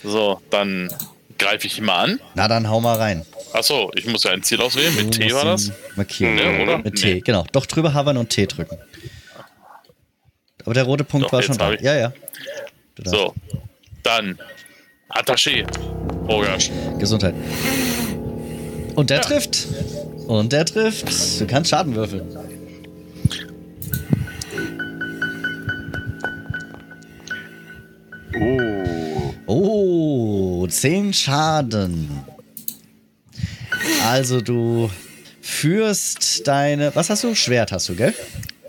So, 0.03 0.41
dann 0.51 0.93
greife 1.39 1.66
ich 1.66 1.79
ihn 1.79 1.85
mal 1.85 2.05
an. 2.05 2.20
Na 2.35 2.47
dann 2.49 2.68
hau 2.68 2.81
mal 2.81 2.97
rein. 2.97 3.25
Achso, 3.53 3.91
ich 3.97 4.07
muss 4.07 4.25
ja 4.25 4.31
ein 4.33 4.43
Ziel 4.43 4.61
auswählen. 4.61 4.95
Mit 4.97 5.12
T 5.12 5.33
war 5.33 5.45
das? 5.45 5.72
Markieren. 5.97 6.35
Ne, 6.37 6.62
oder? 6.62 6.79
Mit 6.79 6.95
Nee. 6.95 7.14
T, 7.14 7.20
genau. 7.20 7.45
Doch 7.53 7.66
drüber 7.66 7.95
havern 7.95 8.16
und 8.16 8.31
T 8.31 8.47
drücken. 8.47 8.79
Aber 10.64 10.74
der 10.74 10.84
rote 10.84 11.04
Punkt 11.04 11.26
Doch, 11.26 11.32
war 11.32 11.42
schon 11.42 11.58
da. 11.58 11.72
ich. 11.72 11.80
Ja, 11.80 11.94
ja. 11.94 12.12
So, 13.04 13.34
dann 14.02 14.38
Attaché. 15.10 15.64
Rogasch. 16.28 16.70
Gesundheit. 16.98 17.34
Und 18.94 19.10
der 19.10 19.18
Ja. 19.18 19.22
trifft. 19.22 19.66
Und 20.26 20.52
der 20.52 20.64
trifft. 20.64 21.40
Du 21.40 21.46
kannst 21.46 21.70
Schaden 21.70 21.94
würfeln. 21.94 22.22
Uh. 28.34 29.32
Oh, 29.46 30.66
10 30.66 31.12
Schaden. 31.12 32.08
Also 34.04 34.40
du 34.40 34.90
führst 35.40 36.46
deine. 36.46 36.94
Was 36.94 37.10
hast 37.10 37.24
du? 37.24 37.34
Schwert 37.34 37.70
hast 37.72 37.88
du, 37.88 37.94
gell? 37.94 38.14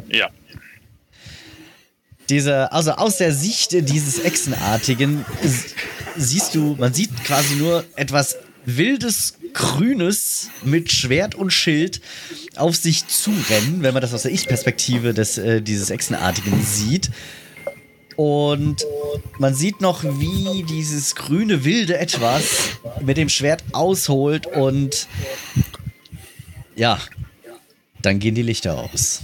Ja. 0.09 0.29
Diese, 2.30 2.71
also 2.71 2.93
aus 2.93 3.17
der 3.17 3.34
Sicht 3.34 3.71
dieses 3.71 4.19
Echsenartigen 4.19 5.26
siehst 6.15 6.55
du, 6.55 6.76
man 6.80 6.93
sieht 6.93 7.23
quasi 7.23 7.55
nur 7.55 7.84
etwas 7.95 8.38
wildes 8.65 9.36
Grünes 9.53 10.49
mit 10.63 10.91
Schwert 10.91 11.36
und 11.36 11.51
Schild 11.51 12.01
auf 12.55 12.76
sich 12.76 13.07
zurennen, 13.07 13.84
wenn 13.84 13.93
man 13.93 14.01
das 14.01 14.13
aus 14.13 14.23
der 14.23 14.32
Ich-Perspektive 14.32 15.09
äh, 15.09 15.61
dieses 15.61 15.89
Echsenartigen 15.91 16.61
sieht. 16.63 17.11
Und 18.15 18.86
man 19.39 19.53
sieht 19.53 19.82
noch, 19.82 20.03
wie 20.03 20.63
dieses 20.63 21.15
grüne 21.15 21.63
wilde 21.65 21.97
Etwas 21.97 22.43
mit 23.01 23.17
dem 23.17 23.30
Schwert 23.30 23.63
ausholt 23.73 24.47
und 24.47 25.07
ja, 26.76 26.99
dann 28.01 28.19
gehen 28.19 28.36
die 28.36 28.41
Lichter 28.41 28.78
aus. 28.78 29.21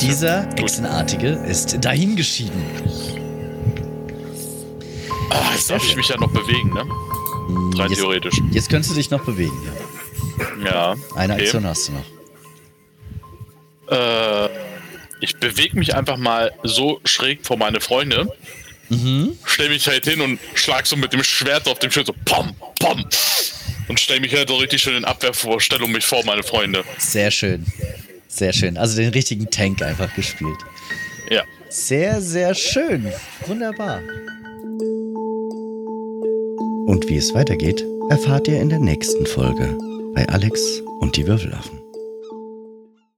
Dieser 0.00 0.48
Echsenartige 0.56 1.28
ist 1.48 1.76
dahingeschieden. 1.84 2.62
Ah, 5.30 5.52
jetzt 5.54 5.70
darf 5.70 5.84
ich 5.84 5.96
mich 5.96 6.08
ja 6.08 6.16
noch 6.16 6.30
bewegen, 6.30 6.72
ne? 6.72 6.84
Rein 7.78 7.90
Jetzt, 7.90 7.98
theoretisch. 7.98 8.34
jetzt 8.52 8.68
könntest 8.70 8.92
du 8.92 8.96
dich 8.96 9.10
noch 9.10 9.24
bewegen. 9.24 9.56
Ja. 10.64 10.70
Ja. 10.70 10.94
Eine 11.16 11.34
okay. 11.34 11.42
Aktion 11.44 11.66
hast 11.66 11.88
du 11.88 11.92
noch. 11.92 12.04
Äh, 13.90 14.48
ich 15.20 15.36
bewege 15.38 15.76
mich 15.78 15.94
einfach 15.94 16.16
mal 16.16 16.52
so 16.62 17.00
schräg 17.04 17.44
vor 17.44 17.56
meine 17.56 17.80
Freunde, 17.80 18.32
Mhm. 18.90 19.36
stell 19.44 19.68
mich 19.68 19.86
halt 19.86 20.06
hin 20.06 20.20
und 20.22 20.38
schlag 20.54 20.86
so 20.86 20.96
mit 20.96 21.12
dem 21.12 21.22
Schwert 21.22 21.68
auf 21.68 21.78
dem 21.78 21.90
Schild 21.90 22.06
so 22.06 22.14
pom, 22.24 22.54
pom. 22.80 23.04
Und 23.88 24.00
stell 24.00 24.20
mich 24.20 24.34
halt 24.34 24.48
so 24.48 24.56
richtig 24.56 24.80
schön 24.82 24.96
in 24.96 25.04
Abwehrvorstellung 25.04 25.90
mich 25.92 26.06
vor 26.06 26.24
meine 26.24 26.42
Freunde. 26.42 26.84
Sehr 26.98 27.30
schön. 27.30 27.66
Sehr 28.28 28.52
schön. 28.52 28.76
Also 28.76 28.96
den 28.96 29.10
richtigen 29.10 29.50
Tank 29.50 29.82
einfach 29.82 30.14
gespielt. 30.14 30.58
Ja. 31.30 31.42
Sehr, 31.68 32.20
sehr 32.20 32.54
schön. 32.54 33.12
Wunderbar. 33.46 34.00
Und 36.86 37.08
wie 37.08 37.16
es 37.16 37.34
weitergeht, 37.34 37.84
erfahrt 38.10 38.48
ihr 38.48 38.60
in 38.60 38.68
der 38.68 38.78
nächsten 38.78 39.26
Folge 39.26 39.76
bei 40.14 40.26
Alex 40.28 40.82
und 41.00 41.16
die 41.16 41.26
Würfelaffen. 41.26 41.77